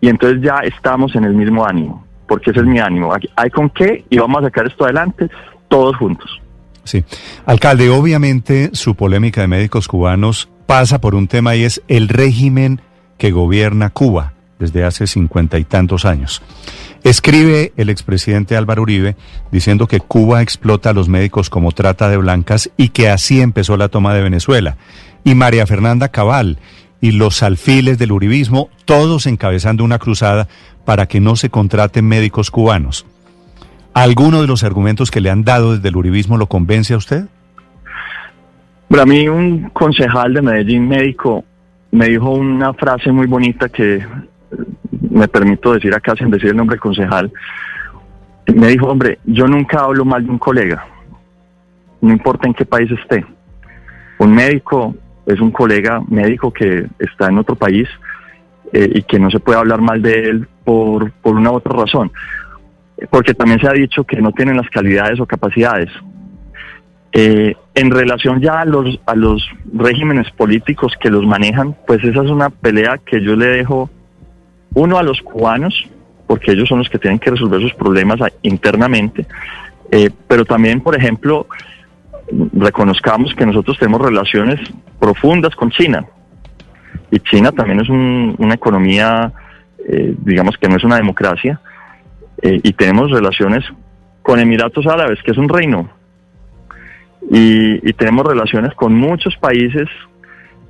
Y 0.00 0.08
entonces 0.08 0.42
ya 0.42 0.58
estamos 0.62 1.14
en 1.16 1.24
el 1.24 1.34
mismo 1.34 1.64
ánimo, 1.64 2.04
porque 2.28 2.50
ese 2.50 2.60
es 2.60 2.66
mi 2.66 2.78
ánimo. 2.78 3.12
hay 3.36 3.50
con 3.50 3.70
qué 3.70 4.04
y 4.10 4.18
vamos 4.18 4.42
a 4.42 4.46
sacar 4.46 4.66
esto 4.66 4.84
adelante 4.84 5.28
todos 5.68 5.96
juntos. 5.96 6.40
Sí. 6.84 7.04
Alcalde, 7.46 7.90
obviamente 7.90 8.70
su 8.72 8.94
polémica 8.94 9.40
de 9.40 9.48
médicos 9.48 9.88
cubanos 9.88 10.48
pasa 10.66 11.00
por 11.00 11.14
un 11.14 11.26
tema 11.26 11.56
y 11.56 11.64
es 11.64 11.82
el 11.88 12.08
régimen 12.08 12.80
que 13.18 13.32
gobierna 13.32 13.90
Cuba 13.90 14.34
desde 14.58 14.84
hace 14.84 15.06
cincuenta 15.06 15.58
y 15.58 15.64
tantos 15.64 16.04
años. 16.04 16.42
Escribe 17.02 17.72
el 17.76 17.90
expresidente 17.90 18.56
Álvaro 18.56 18.82
Uribe 18.82 19.16
diciendo 19.52 19.86
que 19.86 20.00
Cuba 20.00 20.42
explota 20.42 20.90
a 20.90 20.92
los 20.92 21.08
médicos 21.08 21.50
como 21.50 21.72
trata 21.72 22.08
de 22.08 22.16
blancas 22.16 22.70
y 22.76 22.88
que 22.88 23.08
así 23.08 23.40
empezó 23.40 23.76
la 23.76 23.88
toma 23.88 24.14
de 24.14 24.22
Venezuela. 24.22 24.76
Y 25.22 25.34
María 25.34 25.66
Fernanda 25.66 26.08
Cabal 26.08 26.58
y 27.00 27.12
los 27.12 27.42
alfiles 27.42 27.98
del 27.98 28.12
uribismo, 28.12 28.70
todos 28.84 29.26
encabezando 29.26 29.84
una 29.84 29.98
cruzada 29.98 30.48
para 30.84 31.06
que 31.06 31.20
no 31.20 31.36
se 31.36 31.50
contraten 31.50 32.06
médicos 32.06 32.50
cubanos. 32.50 33.06
¿Alguno 33.92 34.40
de 34.40 34.46
los 34.46 34.62
argumentos 34.62 35.10
que 35.10 35.20
le 35.20 35.30
han 35.30 35.44
dado 35.44 35.74
desde 35.74 35.88
el 35.88 35.96
uribismo 35.96 36.36
lo 36.36 36.46
convence 36.46 36.94
a 36.94 36.98
usted? 36.98 37.26
Para 38.88 39.04
mí 39.04 39.28
un 39.28 39.70
concejal 39.70 40.34
de 40.34 40.42
Medellín 40.42 40.86
médico 40.86 41.44
me 41.90 42.06
dijo 42.06 42.30
una 42.30 42.72
frase 42.74 43.10
muy 43.10 43.26
bonita 43.26 43.68
que 43.68 44.06
me 45.10 45.28
permito 45.28 45.72
decir 45.72 45.94
acá 45.94 46.14
sin 46.16 46.30
decir 46.30 46.50
el 46.50 46.56
nombre 46.56 46.78
concejal, 46.78 47.32
me 48.54 48.68
dijo, 48.68 48.86
hombre, 48.86 49.18
yo 49.24 49.46
nunca 49.46 49.80
hablo 49.80 50.04
mal 50.04 50.24
de 50.24 50.30
un 50.30 50.38
colega, 50.38 50.86
no 52.00 52.12
importa 52.12 52.46
en 52.46 52.54
qué 52.54 52.64
país 52.64 52.90
esté. 52.90 53.24
Un 54.18 54.34
médico 54.34 54.94
es 55.26 55.40
un 55.40 55.50
colega 55.50 56.02
médico 56.08 56.52
que 56.52 56.86
está 56.98 57.28
en 57.28 57.38
otro 57.38 57.56
país 57.56 57.88
eh, 58.72 58.90
y 58.94 59.02
que 59.02 59.18
no 59.18 59.30
se 59.30 59.40
puede 59.40 59.58
hablar 59.58 59.80
mal 59.80 60.00
de 60.00 60.28
él 60.28 60.48
por, 60.64 61.10
por 61.12 61.36
una 61.36 61.50
u 61.50 61.54
otra 61.54 61.76
razón, 61.76 62.12
porque 63.10 63.34
también 63.34 63.60
se 63.60 63.68
ha 63.68 63.72
dicho 63.72 64.04
que 64.04 64.20
no 64.20 64.32
tienen 64.32 64.56
las 64.56 64.68
calidades 64.70 65.20
o 65.20 65.26
capacidades. 65.26 65.90
Eh, 67.12 67.54
en 67.74 67.90
relación 67.90 68.40
ya 68.40 68.60
a 68.60 68.64
los, 68.64 69.00
a 69.06 69.14
los 69.14 69.48
regímenes 69.72 70.30
políticos 70.32 70.92
que 71.00 71.10
los 71.10 71.26
manejan, 71.26 71.74
pues 71.86 72.02
esa 72.04 72.22
es 72.22 72.30
una 72.30 72.50
pelea 72.50 72.98
que 72.98 73.22
yo 73.22 73.36
le 73.36 73.46
dejo 73.46 73.90
uno 74.74 74.98
a 74.98 75.02
los 75.02 75.20
cubanos, 75.22 75.88
porque 76.26 76.52
ellos 76.52 76.68
son 76.68 76.78
los 76.78 76.90
que 76.90 76.98
tienen 76.98 77.18
que 77.18 77.30
resolver 77.30 77.60
sus 77.60 77.74
problemas 77.74 78.18
internamente, 78.42 79.26
eh, 79.90 80.10
pero 80.28 80.44
también, 80.44 80.80
por 80.80 80.96
ejemplo, 80.96 81.46
reconozcamos 82.52 83.34
que 83.34 83.46
nosotros 83.46 83.78
tenemos 83.78 84.00
relaciones 84.00 84.60
profundas 84.98 85.54
con 85.54 85.70
China. 85.70 86.04
Y 87.10 87.20
China 87.20 87.52
también 87.52 87.80
es 87.80 87.88
una 87.88 88.54
economía, 88.54 89.32
eh, 89.88 90.14
digamos 90.18 90.56
que 90.56 90.68
no 90.68 90.76
es 90.76 90.84
una 90.84 90.96
democracia, 90.96 91.60
eh, 92.42 92.60
y 92.62 92.72
tenemos 92.72 93.10
relaciones 93.10 93.64
con 94.22 94.40
Emiratos 94.40 94.86
Árabes, 94.86 95.22
que 95.22 95.30
es 95.30 95.38
un 95.38 95.48
reino. 95.48 95.88
Y 97.28 97.92
tenemos 97.94 98.24
relaciones 98.24 98.72
con 98.74 98.94
muchos 98.94 99.36
países 99.36 99.88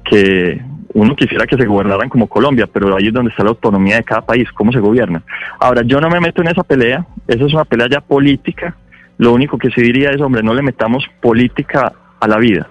que 0.05 0.63
uno 0.95 1.15
quisiera 1.15 1.47
que 1.47 1.57
se 1.57 1.67
gobernaran 1.67 2.09
como 2.09 2.27
Colombia, 2.27 2.67
pero 2.67 2.97
ahí 2.97 3.09
es 3.09 3.13
donde 3.13 3.31
está 3.31 3.45
la 3.45 3.51
autonomía 3.51 3.97
de 3.97 4.05
cada 4.05 4.23
país, 4.23 4.51
cómo 4.53 4.73
se 4.73 4.81
gobierna. 4.81 5.23
Ahora, 5.61 5.83
yo 5.83 6.01
no 6.01 6.09
me 6.09 6.21
meto 6.21 6.41
en 6.41 6.49
esa 6.49 6.63
pelea, 6.63 7.05
esa 7.29 7.45
es 7.45 7.53
una 7.53 7.65
pelea 7.65 7.89
ya 7.91 8.01
política, 8.01 8.75
lo 9.19 9.33
único 9.33 9.59
que 9.59 9.71
se 9.71 9.81
diría 9.81 10.11
es, 10.11 10.21
hombre, 10.21 10.43
no 10.43 10.55
le 10.55 10.63
metamos 10.63 11.05
política 11.21 11.93
a 12.21 12.29
la 12.29 12.39
vida, 12.39 12.69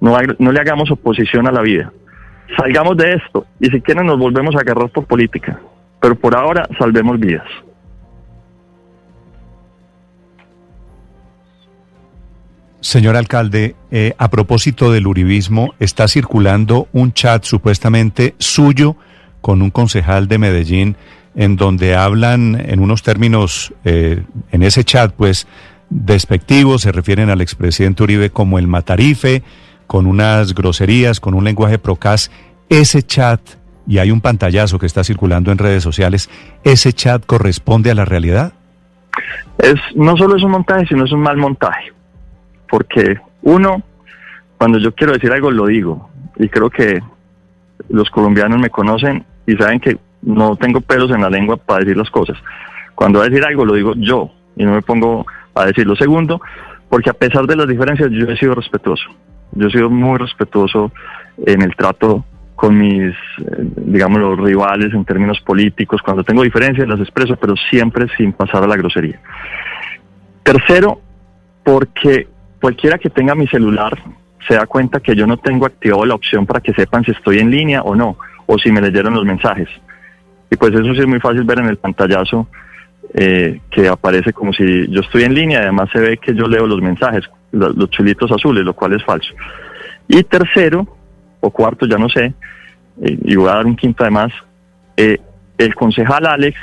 no, 0.00 0.16
no 0.38 0.52
le 0.52 0.60
hagamos 0.60 0.90
oposición 0.90 1.46
a 1.48 1.52
la 1.52 1.62
vida. 1.62 1.92
Salgamos 2.56 2.96
de 2.96 3.14
esto 3.14 3.46
y 3.58 3.66
si 3.70 3.80
quieren 3.80 4.06
nos 4.06 4.18
volvemos 4.18 4.54
a 4.54 4.60
agarrar 4.60 4.90
por 4.90 5.06
política, 5.06 5.58
pero 6.00 6.14
por 6.14 6.36
ahora 6.36 6.68
salvemos 6.78 7.18
vidas. 7.18 7.46
Señor 12.84 13.16
alcalde, 13.16 13.76
eh, 13.90 14.14
a 14.18 14.28
propósito 14.28 14.92
del 14.92 15.06
uribismo, 15.06 15.72
está 15.80 16.06
circulando 16.06 16.86
un 16.92 17.14
chat 17.14 17.42
supuestamente 17.44 18.34
suyo 18.38 18.96
con 19.40 19.62
un 19.62 19.70
concejal 19.70 20.28
de 20.28 20.38
Medellín 20.38 20.96
en 21.34 21.56
donde 21.56 21.96
hablan 21.96 22.60
en 22.60 22.80
unos 22.80 23.02
términos, 23.02 23.72
eh, 23.84 24.22
en 24.52 24.62
ese 24.62 24.84
chat, 24.84 25.12
pues, 25.12 25.46
despectivos, 25.90 26.82
se 26.82 26.92
refieren 26.92 27.30
al 27.30 27.40
expresidente 27.40 28.02
Uribe 28.02 28.30
como 28.30 28.58
el 28.58 28.66
matarife, 28.66 29.42
con 29.86 30.06
unas 30.06 30.54
groserías, 30.54 31.20
con 31.20 31.34
un 31.34 31.44
lenguaje 31.44 31.78
procas. 31.78 32.30
Ese 32.68 33.02
chat, 33.02 33.40
y 33.86 33.98
hay 33.98 34.10
un 34.10 34.20
pantallazo 34.20 34.78
que 34.78 34.86
está 34.86 35.04
circulando 35.04 35.52
en 35.52 35.58
redes 35.58 35.82
sociales, 35.82 36.30
¿ese 36.62 36.92
chat 36.92 37.24
corresponde 37.26 37.90
a 37.90 37.94
la 37.94 38.04
realidad? 38.04 38.52
Es, 39.58 39.74
no 39.94 40.16
solo 40.16 40.36
es 40.36 40.42
un 40.42 40.52
montaje, 40.52 40.86
sino 40.86 41.04
es 41.04 41.12
un 41.12 41.20
mal 41.20 41.36
montaje 41.36 41.94
porque 42.74 43.20
uno, 43.42 43.84
cuando 44.58 44.80
yo 44.80 44.92
quiero 44.96 45.12
decir 45.12 45.30
algo 45.30 45.48
lo 45.52 45.66
digo 45.66 46.10
y 46.36 46.48
creo 46.48 46.68
que 46.70 47.00
los 47.88 48.10
colombianos 48.10 48.58
me 48.58 48.68
conocen 48.68 49.24
y 49.46 49.54
saben 49.54 49.78
que 49.78 49.96
no 50.24 50.56
tengo 50.56 50.80
pelos 50.80 51.10
en 51.10 51.22
la 51.22 51.30
lengua 51.30 51.56
para 51.56 51.80
decir 51.80 51.96
las 51.96 52.10
cosas. 52.10 52.36
Cuando 52.94 53.18
voy 53.18 53.26
a 53.26 53.30
decir 53.30 53.44
algo 53.44 53.64
lo 53.64 53.74
digo 53.74 53.94
yo 53.96 54.30
y 54.56 54.64
no 54.64 54.72
me 54.72 54.82
pongo 54.82 55.26
a 55.54 55.66
decir 55.66 55.86
lo 55.86 55.96
segundo, 55.96 56.40
porque 56.88 57.10
a 57.10 57.14
pesar 57.14 57.46
de 57.46 57.56
las 57.56 57.68
diferencias 57.68 58.10
yo 58.10 58.28
he 58.28 58.36
sido 58.36 58.54
respetuoso. 58.54 59.04
Yo 59.52 59.68
he 59.68 59.70
sido 59.70 59.90
muy 59.90 60.18
respetuoso 60.18 60.92
en 61.44 61.62
el 61.62 61.74
trato 61.76 62.24
con 62.54 62.78
mis, 62.78 63.12
eh, 63.12 63.68
digamos, 63.76 64.20
los 64.20 64.38
rivales 64.38 64.92
en 64.94 65.04
términos 65.04 65.40
políticos. 65.40 66.00
Cuando 66.02 66.24
tengo 66.24 66.42
diferencias 66.42 66.88
las 66.88 67.00
expreso, 67.00 67.36
pero 67.36 67.54
siempre 67.70 68.06
sin 68.16 68.32
pasar 68.32 68.62
a 68.62 68.66
la 68.66 68.76
grosería. 68.76 69.20
Tercero, 70.42 71.00
porque 71.62 72.28
cualquiera 72.60 72.98
que 72.98 73.10
tenga 73.10 73.34
mi 73.34 73.46
celular 73.48 73.98
se 74.46 74.54
da 74.54 74.66
cuenta 74.66 75.00
que 75.00 75.16
yo 75.16 75.26
no 75.26 75.38
tengo 75.38 75.66
activado 75.66 76.04
la 76.04 76.14
opción 76.14 76.46
para 76.46 76.60
que 76.60 76.74
sepan 76.74 77.04
si 77.04 77.12
estoy 77.12 77.38
en 77.38 77.50
línea 77.50 77.82
o 77.82 77.94
no, 77.94 78.18
o 78.46 78.58
si 78.58 78.70
me 78.70 78.80
leyeron 78.80 79.14
los 79.14 79.24
mensajes. 79.24 79.68
Y 80.54 80.56
pues 80.56 80.72
eso 80.72 80.94
sí 80.94 81.00
es 81.00 81.06
muy 81.08 81.18
fácil 81.18 81.42
ver 81.42 81.58
en 81.58 81.66
el 81.66 81.78
pantallazo 81.78 82.46
eh, 83.12 83.60
que 83.72 83.88
aparece 83.88 84.32
como 84.32 84.52
si 84.52 84.88
yo 84.88 85.00
estoy 85.00 85.24
en 85.24 85.34
línea, 85.34 85.58
además 85.58 85.90
se 85.92 85.98
ve 85.98 86.16
que 86.16 86.32
yo 86.32 86.46
leo 86.46 86.64
los 86.64 86.80
mensajes, 86.80 87.24
los, 87.50 87.90
chulitos 87.90 88.30
azules, 88.30 88.64
lo 88.64 88.72
cual 88.72 88.92
es 88.92 89.04
falso. 89.04 89.34
Y 90.06 90.22
tercero, 90.22 90.86
o 91.40 91.50
cuarto, 91.50 91.86
ya 91.86 91.98
no 91.98 92.08
sé, 92.08 92.34
eh, 93.02 93.18
y 93.24 93.34
voy 93.34 93.48
a 93.48 93.54
dar 93.54 93.66
un 93.66 93.74
quinto 93.74 94.04
además, 94.04 94.32
eh, 94.96 95.18
el 95.58 95.74
concejal 95.74 96.24
Alex 96.24 96.56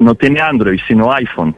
no 0.00 0.14
tiene 0.14 0.42
Android, 0.42 0.78
sino 0.86 1.10
iPhone. 1.10 1.56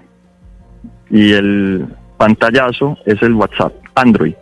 Y 1.11 1.33
el 1.33 1.85
pantallazo 2.17 2.97
es 3.07 3.21
el 3.23 3.33
WhatsApp, 3.33 3.73
Android. 3.97 4.35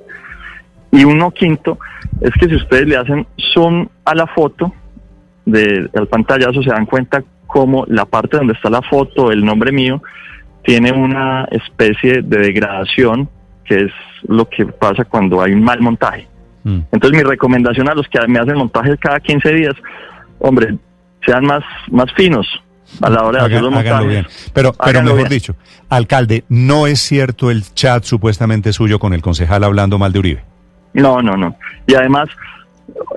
Y 0.92 1.04
uno 1.04 1.30
quinto 1.30 1.78
es 2.20 2.34
que 2.34 2.48
si 2.48 2.56
ustedes 2.56 2.86
le 2.86 2.98
hacen 2.98 3.26
zoom 3.54 3.88
a 4.04 4.14
la 4.14 4.26
foto 4.26 4.74
del 5.44 5.90
pantallazo, 6.10 6.62
se 6.62 6.70
dan 6.70 6.86
cuenta 6.86 7.22
como 7.46 7.84
la 7.86 8.04
parte 8.04 8.36
donde 8.36 8.54
está 8.54 8.70
la 8.70 8.82
foto, 8.82 9.30
el 9.30 9.44
nombre 9.44 9.72
mío, 9.72 10.02
tiene 10.62 10.92
una 10.92 11.44
especie 11.50 12.22
de 12.22 12.38
degradación, 12.38 13.28
que 13.64 13.84
es 13.84 13.92
lo 14.26 14.48
que 14.48 14.66
pasa 14.66 15.04
cuando 15.04 15.42
hay 15.42 15.52
un 15.52 15.62
mal 15.62 15.80
montaje. 15.80 16.26
Mm. 16.64 16.80
Entonces 16.90 17.22
mi 17.22 17.22
recomendación 17.22 17.88
a 17.88 17.94
los 17.94 18.08
que 18.08 18.18
me 18.26 18.38
hacen 18.38 18.56
montajes 18.56 18.98
cada 18.98 19.20
15 19.20 19.52
días, 19.52 19.74
hombre, 20.38 20.78
sean 21.24 21.44
más, 21.44 21.62
más 21.90 22.12
finos, 22.16 22.46
a 23.02 23.10
la 23.10 23.22
hora 23.24 23.46
de 23.46 23.56
hacer 23.56 24.06
bien. 24.06 24.26
Pero, 24.52 24.72
pero 24.72 25.02
mejor 25.02 25.28
dicho, 25.28 25.54
alcalde, 25.88 26.44
¿no 26.48 26.86
es 26.86 27.00
cierto 27.00 27.50
el 27.50 27.62
chat 27.74 28.04
supuestamente 28.04 28.72
suyo 28.72 28.98
con 28.98 29.14
el 29.14 29.22
concejal 29.22 29.64
hablando 29.64 29.98
mal 29.98 30.12
de 30.12 30.18
Uribe? 30.18 30.44
No, 30.92 31.20
no, 31.20 31.36
no. 31.36 31.56
Y 31.86 31.94
además, 31.94 32.28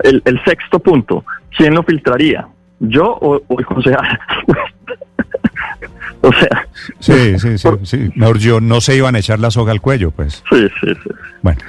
el, 0.04 0.22
el 0.24 0.42
sexto 0.44 0.78
punto, 0.78 1.24
¿quién 1.56 1.74
lo 1.74 1.82
filtraría? 1.82 2.46
¿Yo 2.80 3.18
o, 3.20 3.40
el 3.58 3.66
concejal? 3.66 4.18
o 6.22 6.32
sea... 6.32 6.66
Sí, 7.00 7.38
sí, 7.38 7.58
sí, 7.58 7.68
sí. 7.82 8.10
Mejor 8.14 8.38
yo 8.38 8.60
no 8.60 8.80
se 8.80 8.96
iban 8.96 9.16
a 9.16 9.18
echar 9.18 9.38
la 9.40 9.50
soga 9.50 9.72
al 9.72 9.80
cuello, 9.80 10.10
pues. 10.10 10.42
Sí, 10.50 10.68
sí, 10.80 10.94
sí. 11.02 11.10
Bueno, 11.42 11.60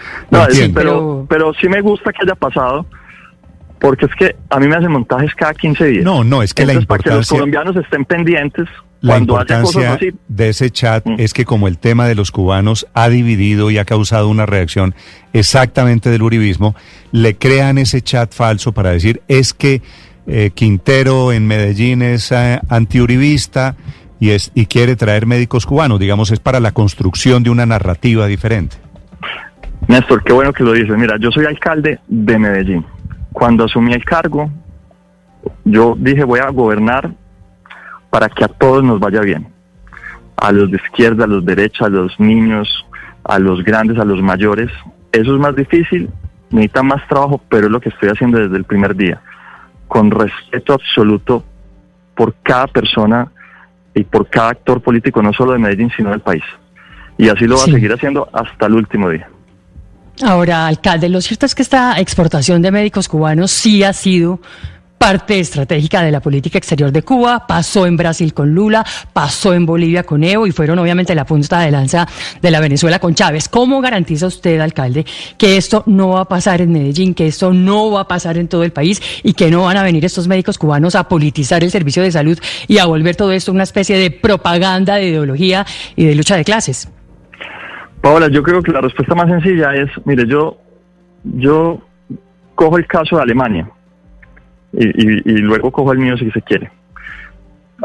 pero, 0.74 1.26
pero 1.30 1.54
sí 1.54 1.68
me 1.68 1.82
gusta 1.82 2.12
que 2.12 2.24
haya 2.24 2.36
pasado 2.36 2.86
porque 3.80 4.06
es 4.06 4.16
que 4.16 4.36
a 4.50 4.60
mí 4.60 4.68
me 4.68 4.76
hacen 4.76 4.92
montajes 4.92 5.34
cada 5.36 5.54
15 5.54 5.86
días. 5.86 6.04
No, 6.04 6.24
no, 6.24 6.44
es 6.44 6.54
que 6.54 6.66
la 6.66 6.74
importancia... 6.74 6.88
Para 6.88 7.04
que 7.04 7.18
los 7.18 7.30
colombianos 7.30 7.76
estén 7.78 8.06
pendientes 8.06 8.68
la 9.02 9.18
importancia 9.18 9.98
de 10.28 10.50
ese 10.50 10.70
chat 10.70 11.06
mm. 11.06 11.16
es 11.18 11.34
que 11.34 11.46
como 11.46 11.68
el 11.68 11.78
tema 11.78 12.08
de 12.08 12.16
los 12.16 12.32
cubanos 12.32 12.88
ha 12.94 13.10
dividido 13.10 13.72
y 13.72 13.78
ha 13.78 13.86
causado 13.86 14.28
una 14.28 14.46
reacción 14.46 14.94
exactamente 15.34 16.10
del 16.10 16.22
uribismo, 16.22 16.76
le 17.12 17.36
crean 17.36 17.78
ese 17.78 18.02
chat 18.02 18.34
falso 18.34 18.72
para 18.72 18.92
decir 18.92 19.22
es 19.28 19.54
que 19.54 19.82
eh, 20.28 20.52
Quintero 20.54 21.32
en 21.32 21.48
Medellín 21.48 22.02
es 22.02 22.32
eh, 22.32 22.60
antiuribista 22.70 23.76
y, 24.20 24.32
es, 24.32 24.52
y 24.54 24.66
quiere 24.66 24.96
traer 24.96 25.26
médicos 25.26 25.66
cubanos, 25.66 26.00
digamos, 26.00 26.32
es 26.32 26.40
para 26.40 26.60
la 26.60 26.74
construcción 26.74 27.42
de 27.42 27.50
una 27.50 27.66
narrativa 27.66 28.28
diferente. 28.28 28.76
Néstor, 29.88 30.24
qué 30.24 30.34
bueno 30.34 30.52
que 30.52 30.64
lo 30.64 30.74
dices. 30.74 30.96
Mira, 30.98 31.16
yo 31.20 31.32
soy 31.32 31.46
alcalde 31.46 32.00
de 32.08 32.38
Medellín 32.38 32.86
cuando 33.40 33.66
asumí 33.66 33.94
el 33.94 34.04
cargo, 34.04 34.50
yo 35.64 35.96
dije 35.98 36.24
voy 36.24 36.40
a 36.40 36.50
gobernar 36.50 37.12
para 38.10 38.30
que 38.30 38.44
a 38.44 38.48
todos 38.48 38.84
nos 38.84 39.00
vaya 39.00 39.22
bien. 39.22 39.48
A 40.38 40.52
los 40.52 40.72
de 40.72 40.78
izquierda, 40.78 41.26
a 41.26 41.28
los 41.28 41.46
de 41.46 41.56
derecha, 41.56 41.86
a 41.86 41.90
los 41.90 42.20
niños, 42.20 42.86
a 43.24 43.40
los 43.40 43.64
grandes, 43.64 43.98
a 44.00 44.06
los 44.06 44.22
mayores. 44.22 44.72
Eso 45.12 45.34
es 45.34 45.40
más 45.40 45.56
difícil, 45.56 46.10
necesita 46.50 46.84
más 46.84 47.08
trabajo, 47.08 47.42
pero 47.50 47.68
es 47.68 47.72
lo 47.72 47.80
que 47.80 47.90
estoy 47.90 48.10
haciendo 48.10 48.40
desde 48.40 48.58
el 48.58 48.64
primer 48.64 48.96
día. 48.96 49.22
Con 49.88 50.12
respeto 50.12 50.74
absoluto 50.74 51.44
por 52.16 52.36
cada 52.44 52.68
persona 52.68 53.32
y 53.94 54.04
por 54.04 54.30
cada 54.30 54.50
actor 54.50 54.82
político, 54.82 55.22
no 55.22 55.34
solo 55.34 55.54
de 55.54 55.60
Medellín, 55.60 55.92
sino 55.96 56.12
del 56.12 56.22
país. 56.22 56.44
Y 57.18 57.30
así 57.30 57.46
lo 57.46 57.58
va 57.58 57.64
a 57.64 57.66
seguir 57.66 57.92
haciendo 57.92 58.30
hasta 58.32 58.68
el 58.68 58.76
último 58.76 59.10
día. 59.10 59.28
Ahora, 60.22 60.68
alcalde, 60.68 61.10
lo 61.10 61.22
cierto 61.22 61.46
es 61.46 61.56
que 61.56 61.62
esta 61.62 62.00
exportación 62.00 62.62
de 62.62 62.72
médicos 62.72 63.08
cubanos 63.08 63.52
sí 63.52 63.84
ha 63.84 63.94
sido 63.94 64.40
parte 65.00 65.40
estratégica 65.40 66.04
de 66.04 66.12
la 66.12 66.20
política 66.20 66.58
exterior 66.58 66.92
de 66.92 67.02
Cuba, 67.04 67.48
pasó 67.48 67.88
en 67.88 67.96
Brasil 67.96 68.34
con 68.34 68.54
Lula, 68.54 68.86
pasó 69.14 69.54
en 69.54 69.66
Bolivia 69.66 70.04
con 70.04 70.24
Evo 70.24 70.46
y 70.46 70.52
fueron 70.52 70.78
obviamente 70.78 71.16
la 71.16 71.26
punta 71.26 71.62
de 71.62 71.72
lanza 71.72 72.06
de 72.42 72.52
la 72.52 72.60
Venezuela 72.60 73.00
con 73.00 73.16
Chávez. 73.16 73.48
¿Cómo 73.48 73.80
garantiza 73.80 74.28
usted, 74.28 74.60
alcalde, 74.60 75.06
que 75.38 75.56
esto 75.56 75.84
no 75.88 76.10
va 76.10 76.22
a 76.22 76.26
pasar 76.26 76.62
en 76.62 76.74
Medellín, 76.74 77.14
que 77.14 77.28
esto 77.28 77.54
no 77.54 77.92
va 77.92 78.02
a 78.02 78.08
pasar 78.08 78.38
en 78.38 78.50
todo 78.50 78.64
el 78.64 78.72
país 78.72 79.02
y 79.24 79.34
que 79.34 79.50
no 79.50 79.64
van 79.64 79.78
a 79.78 79.84
venir 79.84 80.04
estos 80.04 80.28
médicos 80.28 80.58
cubanos 80.58 80.96
a 80.96 81.08
politizar 81.08 81.64
el 81.64 81.72
servicio 81.72 82.04
de 82.04 82.12
salud 82.12 82.38
y 82.68 82.78
a 82.78 82.86
volver 82.86 83.16
todo 83.16 83.32
esto 83.32 83.54
una 83.54 83.64
especie 83.64 83.98
de 83.98 84.12
propaganda 84.12 84.96
de 84.96 85.08
ideología 85.08 85.66
y 85.96 86.06
de 86.06 86.14
lucha 86.14 86.36
de 86.36 86.44
clases? 86.44 86.92
Paola, 88.02 88.28
yo 88.30 88.44
creo 88.44 88.62
que 88.62 88.74
la 88.74 88.82
respuesta 88.82 89.16
más 89.16 89.30
sencilla 89.30 89.74
es, 89.74 89.90
mire, 90.04 90.26
yo, 90.28 90.58
yo 91.24 91.80
cojo 92.56 92.78
el 92.78 92.86
caso 92.86 93.16
de 93.16 93.24
Alemania 93.24 93.70
y, 94.74 95.38
luego 95.38 95.72
cojo 95.72 95.92
el 95.92 96.00
mío 96.00 96.18
si 96.18 96.30
se 96.32 96.42
quiere. 96.42 96.70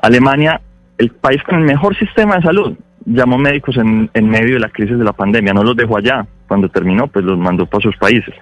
Alemania, 0.02 0.60
el 0.98 1.10
país 1.10 1.42
con 1.42 1.58
el 1.60 1.64
mejor 1.64 1.96
sistema 1.96 2.36
de 2.36 2.42
salud, 2.42 2.76
llamó 3.04 3.38
médicos 3.38 3.76
en, 3.76 4.28
medio 4.28 4.54
de 4.54 4.60
la 4.60 4.68
crisis 4.68 4.98
de 4.98 5.04
la 5.04 5.12
pandemia, 5.12 5.52
no 5.52 5.62
los 5.62 5.76
dejó 5.76 5.98
allá, 5.98 6.26
cuando 6.48 6.68
terminó, 6.68 7.06
pues 7.06 7.24
los 7.24 7.38
mandó 7.38 7.66
para 7.66 7.82
sus 7.82 7.96
países. 7.96 8.34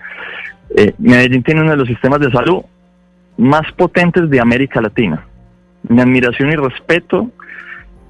Eh, 0.77 0.93
Medellín 0.99 1.43
tiene 1.43 1.61
uno 1.61 1.73
de 1.73 1.77
los 1.77 1.89
sistemas 1.89 2.21
de 2.21 2.31
salud 2.31 2.63
más 3.37 3.71
potentes 3.73 4.29
de 4.31 4.41
América 4.41 4.81
Latina. 4.81 5.25
Mi 5.89 6.01
admiración 6.01 6.51
y 6.51 6.57
respeto 6.57 7.31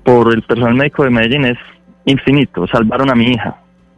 por 0.05 0.33
el 0.33 0.43
personal 0.43 0.75
médico 0.75 1.05
de 1.05 1.11
Medellín 1.11 1.45
es 1.47 1.59
infinito, 2.05 2.67
salvaron 2.67 3.11
a 3.11 3.15
mi 3.15 3.33
hija. 3.33 3.57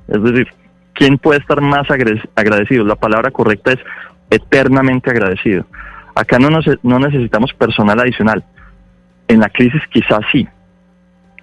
Es 0.09 0.23
decir, 0.23 0.49
¿quién 0.93 1.19
puede 1.19 1.41
estar 1.41 1.61
más 1.61 1.87
agradecido? 1.91 2.85
La 2.85 2.97
palabra 2.97 3.31
correcta 3.31 3.73
es 3.73 3.79
eternamente 4.31 5.11
agradecido. 5.11 5.67
Acá 6.15 6.39
no, 6.39 6.49
no 6.83 6.99
necesitamos 6.99 7.53
personal 7.55 7.99
adicional. 8.01 8.45
En 9.29 9.41
la 9.41 9.49
crisis 9.49 9.83
quizás 9.91 10.21
sí. 10.31 10.47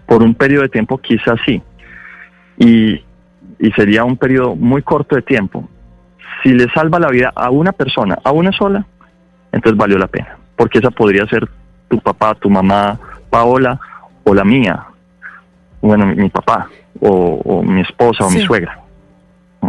Por 0.06 0.24
un 0.24 0.34
periodo 0.34 0.64
de 0.64 0.70
tiempo 0.70 0.98
quizás 0.98 1.40
sí. 1.46 1.62
Y, 2.58 3.04
y 3.60 3.72
sería 3.76 4.04
un 4.04 4.18
periodo 4.18 4.56
muy 4.56 4.82
corto 4.82 5.16
de 5.16 5.22
tiempo. 5.22 5.68
Si 6.44 6.50
le 6.50 6.70
salva 6.74 7.00
la 7.00 7.10
vida 7.10 7.32
a 7.36 7.50
una 7.50 7.72
persona, 7.72 8.18
a 8.24 8.32
una 8.32 8.52
sola, 8.52 8.86
entonces 9.52 9.78
valió 9.78 9.98
la 9.98 10.08
pena. 10.08 10.38
Porque 10.56 10.80
esa 10.80 10.92
podría 10.92 11.26
ser 11.28 11.48
tu 11.90 12.00
papá, 12.00 12.36
tu 12.36 12.50
mamá, 12.50 13.00
Paola 13.30 13.80
o 14.24 14.34
la 14.34 14.44
mía, 14.44 14.86
bueno, 15.82 16.06
mi, 16.06 16.30
papá 16.30 16.70
o, 17.00 17.64
mi 17.64 17.82
esposa 17.82 18.26
o 18.26 18.30
mi 18.30 18.42
suegra. 18.42 18.80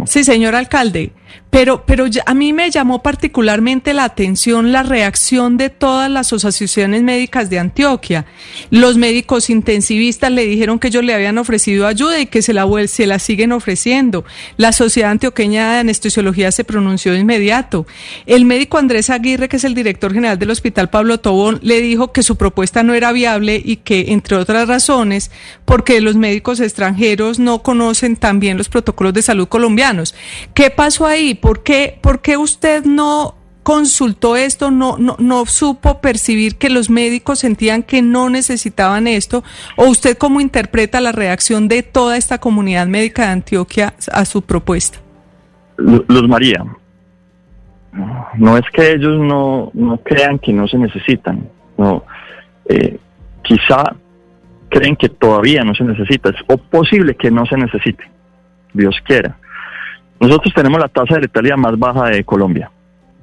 Sí, 0.05 0.23
señor 0.23 0.55
alcalde. 0.55 1.11
Pero, 1.53 1.85
pero 1.85 2.05
a 2.25 2.33
mí 2.33 2.51
me 2.51 2.71
llamó 2.71 3.03
particularmente 3.03 3.93
la 3.93 4.05
atención 4.05 4.71
la 4.71 4.81
reacción 4.81 5.55
de 5.55 5.69
todas 5.69 6.09
las 6.09 6.33
asociaciones 6.33 7.03
médicas 7.03 7.47
de 7.51 7.59
Antioquia. 7.59 8.25
Los 8.71 8.97
médicos 8.97 9.51
intensivistas 9.51 10.31
le 10.31 10.47
dijeron 10.47 10.79
que 10.79 10.87
ellos 10.87 11.03
le 11.03 11.13
habían 11.13 11.37
ofrecido 11.37 11.85
ayuda 11.85 12.19
y 12.19 12.25
que 12.25 12.41
se 12.41 12.53
la, 12.53 12.67
se 12.87 13.05
la 13.05 13.19
siguen 13.19 13.51
ofreciendo. 13.51 14.25
La 14.57 14.71
Sociedad 14.71 15.11
Antioqueña 15.11 15.73
de 15.73 15.79
Anestesiología 15.81 16.51
se 16.51 16.63
pronunció 16.63 17.13
de 17.13 17.19
inmediato. 17.19 17.85
El 18.25 18.45
médico 18.45 18.79
Andrés 18.79 19.11
Aguirre, 19.11 19.47
que 19.47 19.57
es 19.57 19.63
el 19.63 19.75
director 19.75 20.11
general 20.11 20.39
del 20.39 20.49
Hospital 20.49 20.89
Pablo 20.89 21.19
Tobón, 21.19 21.59
le 21.61 21.81
dijo 21.81 22.11
que 22.11 22.23
su 22.23 22.35
propuesta 22.35 22.81
no 22.81 22.95
era 22.95 23.11
viable 23.11 23.61
y 23.63 23.75
que, 23.75 24.05
entre 24.13 24.37
otras 24.37 24.67
razones, 24.67 25.29
porque 25.65 26.01
los 26.01 26.15
médicos 26.15 26.59
extranjeros 26.59 27.37
no 27.37 27.61
conocen 27.61 28.15
también 28.15 28.57
los 28.57 28.69
protocolos 28.69 29.13
de 29.13 29.21
salud 29.21 29.47
colombianos. 29.47 30.15
¿Qué 30.55 30.71
pasó 30.71 31.05
ahí? 31.05 31.22
¿Por 31.33 31.63
qué, 31.63 31.97
por 32.01 32.21
qué 32.21 32.37
usted 32.37 32.83
no 32.85 33.35
consultó 33.63 34.35
esto, 34.35 34.71
no, 34.71 34.97
no, 34.97 35.15
no 35.19 35.45
supo 35.45 36.01
percibir 36.01 36.57
que 36.57 36.69
los 36.69 36.89
médicos 36.89 37.39
sentían 37.39 37.81
que 37.83 38.01
no 38.01 38.29
necesitaban 38.29 39.07
esto? 39.07 39.43
¿O 39.77 39.85
usted 39.85 40.17
cómo 40.17 40.41
interpreta 40.41 40.99
la 40.99 41.13
reacción 41.13 41.69
de 41.69 41.81
toda 41.81 42.17
esta 42.17 42.39
comunidad 42.39 42.87
médica 42.87 43.23
de 43.23 43.29
Antioquia 43.29 43.93
a 44.11 44.25
su 44.25 44.41
propuesta? 44.41 44.99
Luz 45.77 46.27
María, 46.27 46.63
no 48.35 48.57
es 48.57 48.65
que 48.73 48.91
ellos 48.91 49.19
no, 49.19 49.71
no 49.73 49.97
crean 49.97 50.39
que 50.39 50.51
no 50.51 50.67
se 50.67 50.77
necesitan, 50.77 51.47
no, 51.77 52.03
eh, 52.67 52.97
quizá 53.43 53.95
creen 54.69 54.95
que 54.95 55.09
todavía 55.09 55.63
no 55.63 55.73
se 55.73 55.83
necesita, 55.83 56.29
es 56.29 56.35
o 56.47 56.57
posible 56.57 57.15
que 57.15 57.31
no 57.31 57.45
se 57.45 57.57
necesite, 57.57 58.03
Dios 58.73 58.95
quiera. 59.05 59.37
Nosotros 60.19 60.53
tenemos 60.53 60.79
la 60.79 60.87
tasa 60.87 61.15
de 61.15 61.21
letalidad 61.21 61.57
más 61.57 61.77
baja 61.77 62.05
de 62.05 62.23
Colombia. 62.23 62.71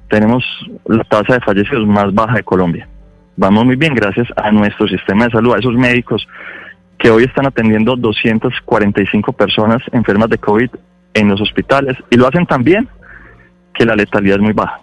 Tenemos 0.09 0.44
la 0.87 1.05
tasa 1.05 1.35
de 1.35 1.40
fallecidos 1.40 1.87
más 1.87 2.12
baja 2.12 2.35
de 2.35 2.42
Colombia. 2.42 2.88
Vamos 3.37 3.64
muy 3.64 3.76
bien 3.76 3.94
gracias 3.94 4.29
a 4.37 4.50
nuestro 4.50 4.87
sistema 4.88 5.24
de 5.24 5.31
salud, 5.31 5.55
a 5.55 5.59
esos 5.59 5.74
médicos 5.74 6.26
que 6.98 7.11
hoy 7.11 7.24
están 7.24 7.46
atendiendo 7.46 7.96
245 7.96 9.33
personas 9.33 9.81
enfermas 9.92 10.29
de 10.29 10.38
COVID 10.38 10.68
en 11.14 11.29
los 11.29 11.40
hospitales 11.40 11.96
y 12.11 12.16
lo 12.16 12.26
hacen 12.26 12.44
también 12.44 12.88
que 13.72 13.87
la 13.87 13.96
letalidad 13.96 14.37
es 14.37 14.42
muy 14.42 14.53
baja. 14.53 14.81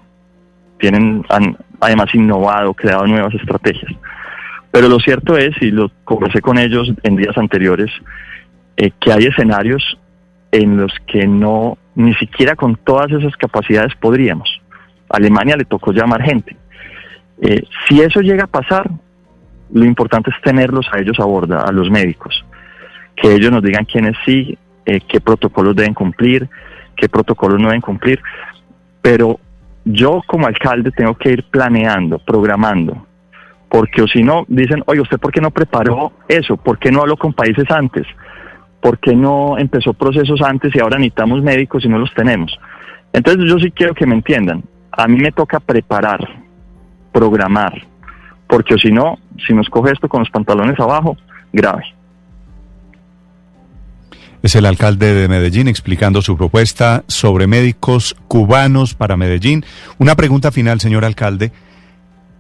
Tienen, 0.80 1.24
han 1.30 1.58
además 1.80 2.13
innovado, 2.15 2.74
creado 2.74 3.06
nuevas 3.06 3.34
estrategias. 3.36 3.91
Pero 4.72 4.89
lo 4.89 5.00
cierto 5.00 5.38
es, 5.38 5.52
y 5.62 5.72
lo 5.72 5.91
conversé 6.04 6.41
con 6.41 6.58
ellos 6.58 6.91
en 7.04 7.15
días 7.15 7.38
anteriores, 7.38 7.91
eh, 8.78 8.91
que 9.00 9.12
hay 9.12 9.26
escenarios 9.26 9.98
en 10.51 10.77
los 10.77 10.93
que 11.07 11.27
no 11.27 11.77
ni 11.95 12.13
siquiera 12.15 12.55
con 12.55 12.75
todas 12.75 13.12
esas 13.12 13.36
capacidades 13.36 13.93
podríamos. 13.95 14.49
Alemania 15.10 15.55
le 15.57 15.65
tocó 15.65 15.91
llamar 15.91 16.21
gente. 16.21 16.55
Eh, 17.41 17.63
si 17.88 18.01
eso 18.01 18.21
llega 18.21 18.43
a 18.45 18.47
pasar, 18.47 18.89
lo 19.73 19.86
importante 19.86 20.29
es 20.29 20.41
tenerlos 20.41 20.88
a 20.91 20.99
ellos 20.99 21.19
a 21.19 21.25
borda, 21.25 21.62
a 21.62 21.71
los 21.71 21.89
médicos, 21.89 22.45
que 23.15 23.33
ellos 23.33 23.51
nos 23.51 23.63
digan 23.63 23.86
quiénes 23.86 24.15
sí, 24.25 24.57
eh, 24.86 25.01
qué 25.07 25.19
protocolos 25.19 25.75
deben 25.75 25.93
cumplir, 25.93 26.47
qué 26.95 27.10
protocolos 27.10 27.60
no 27.60 27.67
deben 27.67 27.81
cumplir, 27.81 28.21
pero 29.01 29.39
yo 29.86 30.21
como 30.27 30.47
alcalde 30.47 30.91
tengo 30.91 31.15
que 31.15 31.31
ir 31.31 31.43
planeando, 31.43 32.19
programando, 32.19 33.05
porque 33.69 34.01
o 34.01 34.07
si 34.07 34.23
no, 34.23 34.45
dicen, 34.47 34.83
oye, 34.86 35.01
¿usted 35.01 35.17
por 35.17 35.31
qué 35.31 35.41
no 35.41 35.51
preparó 35.51 36.12
eso? 36.27 36.57
¿Por 36.57 36.79
qué 36.79 36.91
no 36.91 37.01
habló 37.01 37.17
con 37.17 37.33
países 37.33 37.69
antes? 37.69 38.05
¿Por 38.82 39.00
qué 39.00 39.16
no 39.16 39.58
empezó 39.58 39.94
procesos 39.94 40.42
antes 40.42 40.76
y 40.76 40.80
ahora 40.80 40.98
necesitamos 40.98 41.42
médicos 41.42 41.84
y 41.86 41.90
no 41.90 41.98
los 41.98 42.13
tenemos? 42.13 42.58
Entonces 43.13 43.46
yo 43.50 43.58
sí 43.58 43.72
quiero 43.72 43.94
que 43.94 44.06
me 44.06 44.16
entiendan, 44.16 44.63
a 44.92 45.08
mí 45.08 45.18
me 45.18 45.32
toca 45.32 45.60
preparar, 45.60 46.20
programar, 47.12 47.74
porque 48.48 48.76
si 48.76 48.92
no, 48.92 49.18
si 49.46 49.54
nos 49.54 49.70
coge 49.70 49.94
esto 49.94 50.08
con 50.08 50.22
los 50.22 50.30
pantalones 50.30 50.80
abajo, 50.80 51.18
grave. 51.52 51.84
Es 54.44 54.56
el 54.56 54.66
alcalde 54.66 55.13
de 55.13 55.28
Medellín 55.28 55.68
explicando 55.68 56.22
su 56.22 56.38
propuesta 56.38 57.04
sobre 57.08 57.48
médicos 57.48 58.16
cubanos 58.28 58.94
para 58.94 59.18
Medellín. 59.18 59.66
Una 59.98 60.16
pregunta 60.16 60.52
final, 60.52 60.80
señor 60.80 61.06
alcalde. 61.06 61.52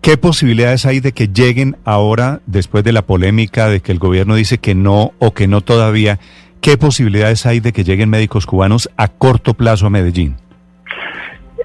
¿Qué 0.07 0.15
posibilidades 0.15 0.85
hay 0.85 1.01
de 1.01 1.11
que 1.11 1.27
lleguen 1.27 1.75
ahora, 1.83 2.39
después 2.45 2.81
de 2.85 2.93
la 2.93 3.01
polémica 3.01 3.67
de 3.67 3.81
que 3.81 3.91
el 3.91 3.99
gobierno 3.99 4.35
dice 4.35 4.57
que 4.57 4.73
no 4.73 5.11
o 5.19 5.33
que 5.33 5.49
no 5.49 5.59
todavía, 5.59 6.17
qué 6.61 6.77
posibilidades 6.77 7.45
hay 7.45 7.59
de 7.59 7.73
que 7.73 7.83
lleguen 7.83 8.09
médicos 8.09 8.45
cubanos 8.45 8.89
a 8.95 9.09
corto 9.09 9.53
plazo 9.53 9.85
a 9.85 9.89
Medellín? 9.89 10.37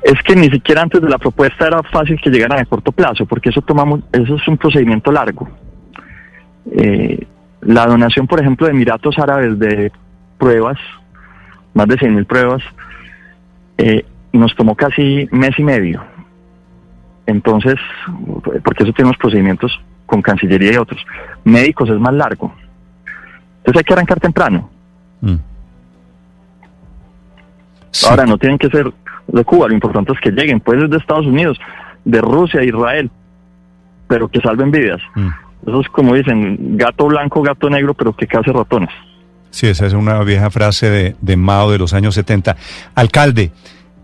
Es 0.02 0.20
que 0.24 0.34
ni 0.34 0.50
siquiera 0.50 0.82
antes 0.82 1.00
de 1.00 1.08
la 1.08 1.18
propuesta 1.18 1.68
era 1.68 1.84
fácil 1.84 2.20
que 2.20 2.30
llegaran 2.30 2.58
a 2.58 2.64
corto 2.64 2.90
plazo, 2.90 3.26
porque 3.26 3.50
eso 3.50 3.62
tomamos, 3.62 4.00
eso 4.10 4.34
es 4.34 4.48
un 4.48 4.58
procedimiento 4.58 5.12
largo. 5.12 5.48
Eh, 6.72 7.24
la 7.60 7.86
donación, 7.86 8.26
por 8.26 8.40
ejemplo, 8.40 8.66
de 8.66 8.72
Emiratos 8.72 9.20
Árabes 9.20 9.56
de 9.60 9.92
pruebas, 10.36 10.78
más 11.74 11.86
de 11.86 11.94
100.000 11.94 12.26
pruebas, 12.26 12.64
eh, 13.78 14.04
nos 14.32 14.52
tomó 14.56 14.74
casi 14.74 15.28
mes 15.30 15.56
y 15.56 15.62
medio. 15.62 16.02
Entonces, 17.26 17.76
porque 18.64 18.82
eso 18.84 18.92
tiene 18.92 19.10
unos 19.10 19.18
procedimientos 19.18 19.80
con 20.06 20.22
Cancillería 20.22 20.72
y 20.72 20.76
otros. 20.76 21.00
Médicos 21.44 21.88
es 21.88 21.98
más 21.98 22.12
largo. 22.14 22.52
Entonces 23.58 23.78
hay 23.78 23.84
que 23.84 23.92
arrancar 23.92 24.20
temprano. 24.20 24.68
Mm. 25.20 25.36
Ahora 28.08 28.26
no 28.26 28.38
tienen 28.38 28.58
que 28.58 28.68
ser 28.68 28.92
de 29.28 29.44
Cuba, 29.44 29.68
lo 29.68 29.74
importante 29.74 30.12
es 30.12 30.20
que 30.20 30.30
lleguen, 30.30 30.60
pues 30.60 30.90
de 30.90 30.96
Estados 30.96 31.26
Unidos, 31.26 31.58
de 32.04 32.20
Rusia, 32.20 32.62
Israel, 32.64 33.10
pero 34.08 34.28
que 34.28 34.40
salven 34.40 34.70
vidas. 34.70 35.00
Mm. 35.14 35.28
Eso 35.66 35.80
es 35.80 35.88
como 35.88 36.14
dicen, 36.14 36.76
gato 36.76 37.06
blanco, 37.06 37.40
gato 37.42 37.70
negro, 37.70 37.94
pero 37.94 38.14
que 38.14 38.26
case 38.26 38.52
ratones. 38.52 38.90
Sí, 39.50 39.68
esa 39.68 39.86
es 39.86 39.92
una 39.92 40.22
vieja 40.24 40.50
frase 40.50 40.90
de, 40.90 41.16
de 41.20 41.36
Mao 41.36 41.70
de 41.70 41.78
los 41.78 41.92
años 41.92 42.14
70. 42.14 42.56
Alcalde, 42.94 43.52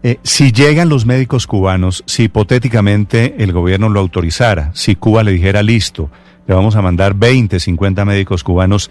eh, 0.03 0.19
si 0.23 0.53
llegan 0.53 0.89
los 0.89 1.07
médicos 1.07 1.47
cubanos, 1.47 2.05
si 2.07 2.25
hipotéticamente 2.25 3.43
el 3.43 3.53
gobierno 3.53 3.89
lo 3.89 4.01
autorizara, 4.01 4.71
si 4.75 4.95
Cuba 4.95 5.25
le 5.25 5.33
dijera 5.33 5.63
listo, 5.63 6.11
le 6.47 6.55
vamos 6.55 6.77
a 6.77 6.83
mandar 6.83 7.15
20, 7.15 7.59
50 7.59 8.05
médicos 8.05 8.45
cubanos, 8.45 8.91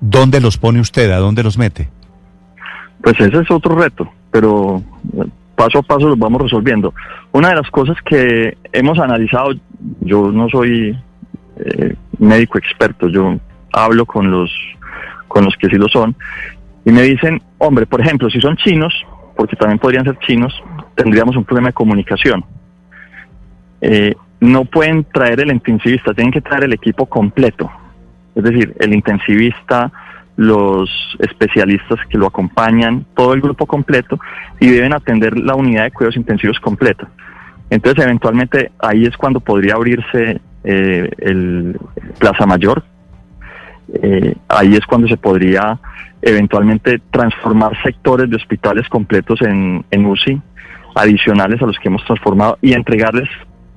¿dónde 0.00 0.40
los 0.40 0.58
pone 0.58 0.80
usted? 0.80 1.10
¿A 1.12 1.18
dónde 1.18 1.42
los 1.42 1.56
mete? 1.56 1.88
Pues 3.02 3.18
ese 3.20 3.38
es 3.38 3.50
otro 3.50 3.76
reto, 3.76 4.10
pero 4.30 4.82
paso 5.54 5.78
a 5.78 5.82
paso 5.82 6.08
los 6.08 6.18
vamos 6.18 6.42
resolviendo. 6.42 6.92
Una 7.32 7.50
de 7.50 7.56
las 7.56 7.70
cosas 7.70 7.96
que 8.04 8.58
hemos 8.72 8.98
analizado, 8.98 9.52
yo 10.00 10.32
no 10.32 10.48
soy 10.48 10.98
eh, 11.56 11.94
médico 12.18 12.58
experto, 12.58 13.08
yo 13.08 13.38
hablo 13.72 14.04
con 14.04 14.30
los, 14.30 14.50
con 15.28 15.44
los 15.44 15.54
que 15.56 15.68
sí 15.68 15.76
lo 15.76 15.88
son, 15.88 16.16
y 16.84 16.90
me 16.90 17.02
dicen, 17.02 17.40
hombre, 17.58 17.86
por 17.86 18.00
ejemplo, 18.00 18.28
si 18.30 18.40
son 18.40 18.56
chinos, 18.56 18.92
porque 19.40 19.56
también 19.56 19.78
podrían 19.78 20.04
ser 20.04 20.18
chinos, 20.18 20.52
tendríamos 20.94 21.34
un 21.34 21.46
problema 21.46 21.68
de 21.68 21.72
comunicación. 21.72 22.44
Eh, 23.80 24.12
no 24.38 24.66
pueden 24.66 25.02
traer 25.04 25.40
el 25.40 25.50
intensivista, 25.50 26.12
tienen 26.12 26.30
que 26.30 26.42
traer 26.42 26.64
el 26.64 26.74
equipo 26.74 27.06
completo. 27.06 27.70
Es 28.34 28.44
decir, 28.44 28.76
el 28.78 28.92
intensivista, 28.92 29.90
los 30.36 30.90
especialistas 31.20 31.98
que 32.10 32.18
lo 32.18 32.26
acompañan, 32.26 33.06
todo 33.16 33.32
el 33.32 33.40
grupo 33.40 33.64
completo, 33.64 34.20
y 34.60 34.68
deben 34.68 34.92
atender 34.92 35.38
la 35.38 35.54
unidad 35.54 35.84
de 35.84 35.90
cuidados 35.92 36.18
intensivos 36.18 36.60
completa. 36.60 37.08
Entonces, 37.70 38.04
eventualmente 38.04 38.72
ahí 38.78 39.06
es 39.06 39.16
cuando 39.16 39.40
podría 39.40 39.76
abrirse 39.76 40.38
eh, 40.64 41.10
el 41.16 41.80
Plaza 42.18 42.44
Mayor. 42.44 42.84
Eh, 43.94 44.34
ahí 44.48 44.74
es 44.74 44.86
cuando 44.86 45.08
se 45.08 45.16
podría 45.16 45.78
eventualmente 46.22 47.00
transformar 47.10 47.72
sectores 47.82 48.28
de 48.30 48.36
hospitales 48.36 48.88
completos 48.88 49.40
en, 49.42 49.84
en 49.90 50.06
UCI, 50.06 50.40
adicionales 50.94 51.60
a 51.62 51.66
los 51.66 51.78
que 51.78 51.88
hemos 51.88 52.04
transformado, 52.04 52.58
y 52.60 52.72
entregarles 52.72 53.28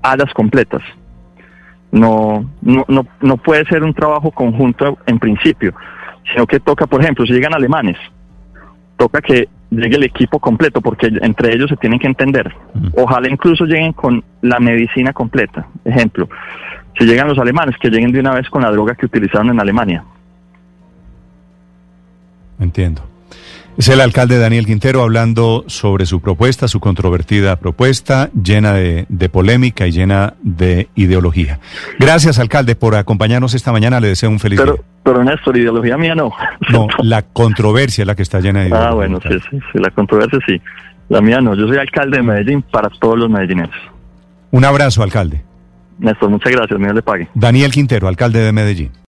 alas 0.01 0.33
completas. 0.33 0.81
No, 1.91 2.49
no, 2.61 2.85
no, 2.87 3.05
no 3.21 3.37
puede 3.37 3.65
ser 3.65 3.83
un 3.83 3.93
trabajo 3.93 4.31
conjunto 4.31 4.97
en 5.05 5.19
principio 5.19 5.73
sino 6.31 6.47
que 6.47 6.59
toca, 6.59 6.87
por 6.87 7.01
ejemplo, 7.01 7.25
si 7.25 7.33
llegan 7.33 7.53
alemanes, 7.53 7.97
toca 8.97 9.21
que 9.21 9.49
llegue 9.69 9.95
el 9.95 10.03
equipo 10.03 10.39
completo, 10.39 10.81
porque 10.81 11.07
entre 11.21 11.53
ellos 11.53 11.69
se 11.69 11.77
tienen 11.77 11.99
que 11.99 12.07
entender. 12.07 12.53
Ojalá 12.95 13.29
incluso 13.29 13.65
lleguen 13.65 13.93
con 13.93 14.23
la 14.41 14.59
medicina 14.59 15.13
completa. 15.13 15.67
Ejemplo, 15.83 16.29
si 16.97 17.05
llegan 17.05 17.27
los 17.27 17.37
alemanes, 17.37 17.75
que 17.79 17.89
lleguen 17.89 18.11
de 18.11 18.19
una 18.19 18.33
vez 18.33 18.49
con 18.49 18.61
la 18.61 18.71
droga 18.71 18.95
que 18.95 19.05
utilizaron 19.05 19.49
en 19.49 19.59
Alemania. 19.59 20.03
Entiendo. 22.59 23.03
Es 23.75 23.87
el 23.87 24.01
alcalde 24.01 24.37
Daniel 24.37 24.67
Quintero 24.67 25.01
hablando 25.01 25.63
sobre 25.65 26.05
su 26.05 26.21
propuesta, 26.21 26.67
su 26.67 26.79
controvertida 26.79 27.55
propuesta, 27.55 28.29
llena 28.31 28.73
de, 28.73 29.29
polémica 29.31 29.87
y 29.87 29.91
llena 29.91 30.35
de 30.43 30.89
ideología. 30.93 31.59
Gracias, 31.97 32.37
alcalde, 32.37 32.75
por 32.75 32.95
acompañarnos 32.95 33.55
esta 33.55 33.71
mañana. 33.71 33.99
Le 33.99 34.09
deseo 34.09 34.29
un 34.29 34.39
feliz 34.39 34.59
pero, 34.59 34.73
día. 34.73 34.83
Pero, 35.01 35.23
Néstor, 35.23 35.57
ideología 35.57 35.97
mía 35.97 36.13
no. 36.13 36.31
No, 36.71 36.87
la 37.01 37.23
controversia 37.23 38.03
es 38.03 38.07
la 38.07 38.15
que 38.15 38.21
está 38.21 38.41
llena 38.41 38.61
de 38.61 38.67
ideología. 38.67 38.91
Ah, 38.91 38.93
bueno, 38.93 39.19
sí, 39.23 39.39
sí, 39.49 39.59
sí, 39.71 39.79
la 39.79 39.89
controversia 39.89 40.39
sí. 40.45 40.61
La 41.09 41.21
mía 41.21 41.41
no. 41.41 41.55
Yo 41.55 41.67
soy 41.67 41.77
alcalde 41.77 42.17
de 42.17 42.23
Medellín 42.23 42.61
para 42.61 42.89
todos 42.89 43.17
los 43.17 43.29
medellineses. 43.29 43.75
Un 44.51 44.65
abrazo, 44.65 45.01
alcalde. 45.01 45.43
Néstor, 46.03 46.29
muchas 46.29 46.51
gracias. 46.51 46.79
Dios 46.79 46.93
le 46.93 47.01
pague. 47.01 47.29
Daniel 47.33 47.71
Quintero, 47.71 48.07
alcalde 48.07 48.39
de 48.39 48.51
Medellín. 48.51 48.91